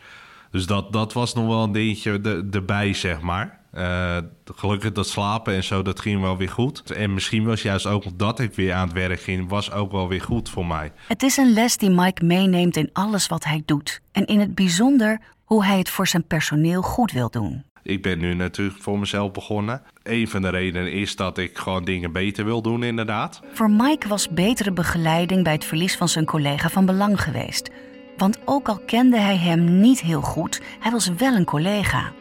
Dus 0.52 0.66
dat, 0.66 0.94
dat 0.94 1.14
was 1.14 1.34
nog 1.34 1.48
wel 1.48 1.64
een 1.64 1.72
dingetje 1.72 2.46
erbij, 2.52 2.94
zeg 2.94 3.22
maar. 3.22 3.61
Uh, 3.78 4.18
gelukkig 4.46 4.92
dat 4.92 5.08
slapen 5.08 5.54
en 5.54 5.64
zo, 5.64 5.82
dat 5.82 6.00
ging 6.00 6.22
wel 6.22 6.38
weer 6.38 6.50
goed. 6.50 6.92
En 6.92 7.14
misschien 7.14 7.46
was 7.46 7.62
juist 7.62 7.86
ook 7.86 8.04
dat 8.16 8.40
ik 8.40 8.54
weer 8.54 8.74
aan 8.74 8.88
het 8.88 8.98
werk 8.98 9.22
ging, 9.22 9.50
was 9.50 9.72
ook 9.72 9.92
wel 9.92 10.08
weer 10.08 10.22
goed 10.22 10.50
voor 10.50 10.66
mij. 10.66 10.92
Het 11.08 11.24
is 11.24 11.38
een 11.38 11.54
les 11.54 11.78
die 11.78 11.90
Mike 11.90 12.26
meeneemt 12.26 12.78
in 12.78 12.90
alles 12.94 13.28
wat 13.28 13.44
hij 13.44 13.64
doet. 13.66 14.02
En 14.12 14.26
in 14.26 14.40
het 14.40 14.56
bijzonder 14.56 15.20
hoe 15.44 15.66
hij 15.66 15.78
het 15.78 15.90
voor 15.90 16.08
zijn 16.08 16.28
personeel 16.28 16.82
goed 16.82 17.12
wil 17.12 17.30
doen. 17.30 17.64
Ik 17.84 18.02
ben 18.02 18.20
nu 18.20 18.34
natuurlijk 18.34 18.82
voor 18.82 19.00
mezelf 19.00 19.32
begonnen. 19.32 19.82
Een 20.04 20.28
van 20.28 20.42
de 20.42 20.50
redenen 20.50 20.92
is 20.92 21.16
dat 21.16 21.38
ik 21.38 21.58
gewoon 21.58 21.84
dingen 21.84 22.12
beter 22.12 22.46
wil 22.46 22.62
doen, 22.62 22.84
inderdaad. 22.84 23.42
Voor 23.54 23.70
Mike 23.70 24.08
was 24.08 24.30
betere 24.30 24.72
begeleiding 24.72 25.44
bij 25.44 25.54
het 25.54 25.66
verlies 25.66 25.98
van 25.98 26.10
zijn 26.10 26.26
collega 26.26 26.70
van 26.70 26.86
belang 26.86 27.22
geweest. 27.22 27.70
Want 28.18 28.40
ook 28.46 28.68
al 28.68 28.80
kende 28.86 29.20
hij 29.20 29.38
hem 29.38 29.80
niet 29.80 30.02
heel 30.02 30.22
goed, 30.22 30.62
hij 30.80 30.92
was 30.92 31.08
wel 31.08 31.34
een 31.34 31.46
collega. 31.46 32.12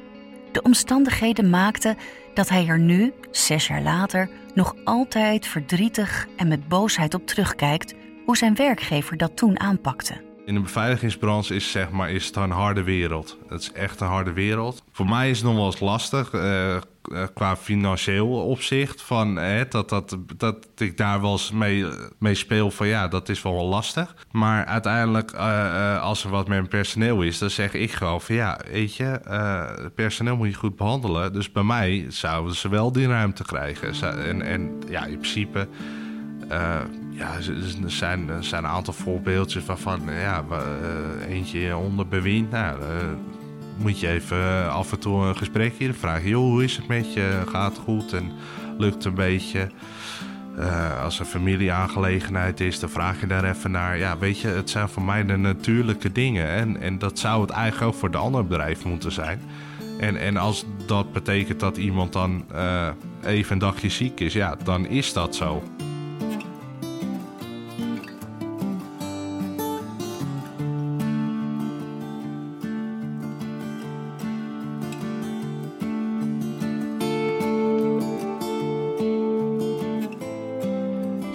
De 0.53 0.63
omstandigheden 0.63 1.51
maakten 1.51 1.97
dat 2.35 2.49
hij 2.49 2.67
er 2.67 2.79
nu, 2.79 3.13
zes 3.31 3.67
jaar 3.67 3.83
later, 3.83 4.31
nog 4.55 4.75
altijd 4.85 5.47
verdrietig 5.47 6.27
en 6.37 6.49
met 6.49 6.69
boosheid 6.69 7.15
op 7.15 7.27
terugkijkt 7.27 7.95
hoe 8.27 8.37
zijn 8.37 8.55
werkgever 8.55 9.17
dat 9.17 9.37
toen 9.37 9.61
aanpakte. 9.61 10.30
In 10.51 10.57
de 10.57 10.63
beveiligingsbranche 10.63 11.55
is, 11.55 11.71
zeg 11.71 11.91
maar, 11.91 12.11
is 12.11 12.27
het 12.27 12.37
een 12.37 12.51
harde 12.51 12.83
wereld. 12.83 13.39
Het 13.49 13.61
is 13.61 13.73
echt 13.73 14.01
een 14.01 14.07
harde 14.07 14.33
wereld. 14.33 14.83
Voor 14.93 15.09
mij 15.09 15.31
is 15.31 15.37
het 15.37 15.47
nog 15.47 15.57
wel 15.57 15.67
eens 15.67 15.81
lastig. 15.81 16.33
Uh, 16.33 16.77
qua 17.35 17.57
financieel 17.57 18.29
opzicht. 18.29 19.03
Van, 19.03 19.41
dat, 19.69 19.89
dat, 19.89 20.17
dat 20.37 20.67
ik 20.77 20.97
daar 20.97 21.21
wel 21.21 21.33
eens 21.33 21.51
mee, 21.51 21.87
mee 22.19 22.35
speel 22.35 22.71
van 22.71 22.87
ja, 22.87 23.09
dat 23.09 23.29
is 23.29 23.43
wel 23.43 23.65
lastig. 23.65 24.15
Maar 24.31 24.65
uiteindelijk, 24.65 25.33
uh, 25.33 26.03
als 26.03 26.25
er 26.25 26.31
wat 26.31 26.49
met 26.49 26.69
personeel 26.69 27.23
is, 27.23 27.39
dan 27.39 27.51
zeg 27.51 27.75
ik 27.75 27.93
gewoon 27.93 28.21
van 28.21 28.35
ja, 28.35 28.61
weet 28.71 28.97
je, 28.97 29.21
personeel 29.95 30.37
moet 30.37 30.49
je 30.49 30.55
goed 30.55 30.77
behandelen. 30.77 31.33
Dus 31.33 31.53
bij 31.53 31.63
mij 31.63 32.07
zouden 32.09 32.55
ze 32.55 32.69
wel 32.69 32.93
die 32.93 33.07
ruimte 33.07 33.45
krijgen. 33.45 34.25
En, 34.25 34.43
en 34.43 34.83
ja, 34.89 35.05
in 35.05 35.19
principe 35.19 35.69
ja, 37.21 37.35
er 37.85 37.91
zijn, 37.91 38.31
een 38.51 38.67
aantal 38.67 38.95
voorbeeldjes 38.95 39.65
waarvan 39.65 40.01
ja, 40.07 40.45
uh, 40.51 41.35
eentje 41.35 41.77
onder 41.77 42.09
bewind. 42.09 42.51
Nou, 42.51 42.81
uh, 42.81 42.87
moet 43.77 44.01
je 44.01 44.09
even 44.09 44.71
af 44.71 44.93
en 44.93 44.99
toe 44.99 45.23
een 45.23 45.37
gesprekje. 45.37 45.85
Je, 45.85 46.21
joh, 46.23 46.41
hoe 46.41 46.65
is 46.65 46.77
het 46.77 46.87
met 46.87 47.13
je? 47.13 47.43
Gaat 47.49 47.73
het 47.73 47.85
goed 47.85 48.13
en 48.13 48.33
lukt 48.79 49.05
een 49.05 49.15
beetje? 49.15 49.69
Uh, 50.59 51.03
als 51.03 51.19
een 51.19 51.27
familieaangelegenheid 51.27 52.61
is, 52.61 52.81
dan 52.81 52.91
vraag 52.91 53.21
je 53.21 53.27
daar 53.27 53.45
even 53.45 53.71
naar. 53.71 53.99
Ja, 53.99 54.19
weet 54.19 54.41
je, 54.41 54.49
het 54.49 54.71
zijn 54.71 54.89
voor 54.89 55.03
mij 55.03 55.25
de 55.25 55.37
natuurlijke 55.37 56.13
dingen. 56.13 56.49
En, 56.49 56.81
en 56.81 56.99
dat 56.99 57.19
zou 57.19 57.41
het 57.41 57.51
eigenlijk 57.51 57.93
ook 57.93 57.99
voor 58.01 58.11
de 58.11 58.19
andere 58.19 58.45
bedrijf 58.45 58.85
moeten 58.85 59.13
zijn. 59.13 59.41
En, 59.99 60.17
en 60.17 60.37
als 60.37 60.65
dat 60.87 61.13
betekent 61.13 61.61
dat 61.61 61.77
iemand 61.77 62.13
dan 62.13 62.45
even 63.25 63.53
een 63.53 63.59
dagje 63.59 63.89
ziek 63.89 64.21
is, 64.21 64.33
ja, 64.33 64.57
dan 64.65 64.87
is 64.87 65.13
dat 65.13 65.37
zo. 65.37 65.63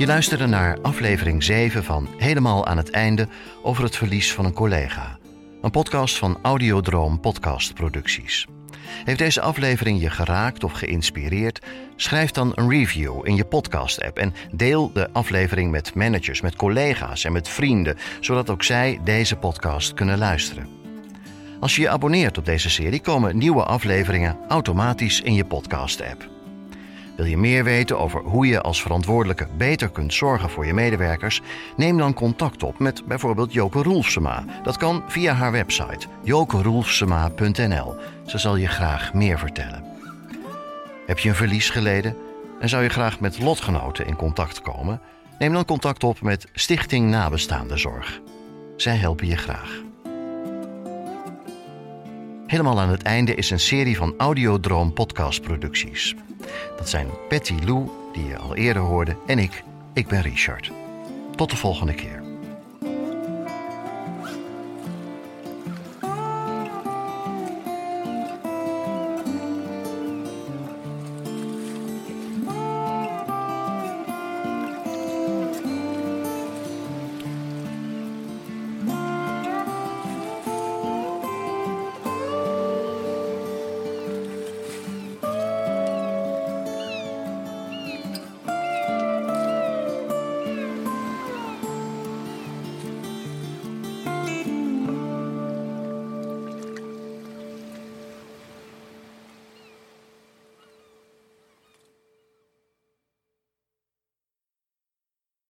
Je 0.05 0.11
luisterde 0.11 0.45
naar 0.45 0.81
aflevering 0.81 1.43
7 1.43 1.83
van 1.83 2.07
Helemaal 2.17 2.65
aan 2.65 2.77
het 2.77 2.89
einde 2.89 3.27
over 3.63 3.83
het 3.83 3.95
verlies 3.95 4.33
van 4.33 4.45
een 4.45 4.53
collega. 4.53 5.17
Een 5.61 5.71
podcast 5.71 6.17
van 6.17 6.37
Audiodroom 6.41 7.19
Podcast 7.19 7.73
Producties. 7.73 8.47
Heeft 9.03 9.19
deze 9.19 9.41
aflevering 9.41 10.01
je 10.01 10.09
geraakt 10.09 10.63
of 10.63 10.71
geïnspireerd? 10.71 11.65
Schrijf 11.95 12.31
dan 12.31 12.51
een 12.55 12.69
review 12.69 13.27
in 13.27 13.35
je 13.35 13.45
podcast-app 13.45 14.17
en 14.17 14.33
deel 14.51 14.91
de 14.93 15.09
aflevering 15.11 15.71
met 15.71 15.95
managers, 15.95 16.41
met 16.41 16.55
collega's 16.55 17.23
en 17.23 17.31
met 17.31 17.49
vrienden, 17.49 17.97
zodat 18.19 18.49
ook 18.49 18.63
zij 18.63 18.99
deze 19.03 19.35
podcast 19.35 19.93
kunnen 19.93 20.17
luisteren. 20.17 20.67
Als 21.59 21.75
je 21.75 21.81
je 21.81 21.89
abonneert 21.89 22.37
op 22.37 22.45
deze 22.45 22.69
serie, 22.69 23.01
komen 23.01 23.37
nieuwe 23.37 23.63
afleveringen 23.63 24.37
automatisch 24.47 25.21
in 25.21 25.33
je 25.33 25.45
podcast-app. 25.45 26.34
Wil 27.15 27.25
je 27.25 27.37
meer 27.37 27.63
weten 27.63 27.99
over 27.99 28.21
hoe 28.21 28.47
je 28.47 28.61
als 28.61 28.81
verantwoordelijke 28.81 29.47
beter 29.57 29.89
kunt 29.89 30.13
zorgen 30.13 30.49
voor 30.49 30.65
je 30.65 30.73
medewerkers? 30.73 31.41
Neem 31.77 31.97
dan 31.97 32.13
contact 32.13 32.63
op 32.63 32.79
met 32.79 33.05
bijvoorbeeld 33.05 33.53
Joke 33.53 33.83
Roelfsema. 33.83 34.45
Dat 34.63 34.77
kan 34.77 35.03
via 35.07 35.33
haar 35.33 35.51
website 35.51 36.07
jokeroelfsema.nl. 36.23 37.95
Ze 38.25 38.37
zal 38.37 38.55
je 38.55 38.67
graag 38.67 39.13
meer 39.13 39.39
vertellen. 39.39 39.83
Heb 41.05 41.19
je 41.19 41.29
een 41.29 41.35
verlies 41.35 41.69
geleden 41.69 42.17
en 42.59 42.69
zou 42.69 42.83
je 42.83 42.89
graag 42.89 43.19
met 43.19 43.39
lotgenoten 43.39 44.05
in 44.07 44.15
contact 44.15 44.61
komen? 44.61 45.01
Neem 45.39 45.53
dan 45.53 45.65
contact 45.65 46.03
op 46.03 46.21
met 46.21 46.47
Stichting 46.53 47.09
Nabestaande 47.09 47.77
Zorg. 47.77 48.21
Zij 48.75 48.95
helpen 48.95 49.27
je 49.27 49.37
graag. 49.37 49.83
Helemaal 52.47 52.79
aan 52.79 52.89
het 52.89 53.03
einde 53.03 53.35
is 53.35 53.49
een 53.49 53.59
serie 53.59 53.97
van 53.97 54.13
Audiodroom 54.17 54.93
podcastproducties. 54.93 56.15
Dat 56.77 56.89
zijn 56.89 57.07
Patty 57.29 57.55
Lou, 57.65 57.89
die 58.13 58.25
je 58.25 58.37
al 58.37 58.55
eerder 58.55 58.81
hoorde, 58.81 59.15
en 59.25 59.39
ik, 59.39 59.63
ik 59.93 60.07
ben 60.07 60.21
Richard. 60.21 60.71
Tot 61.35 61.49
de 61.49 61.57
volgende 61.57 61.93
keer. 61.93 62.24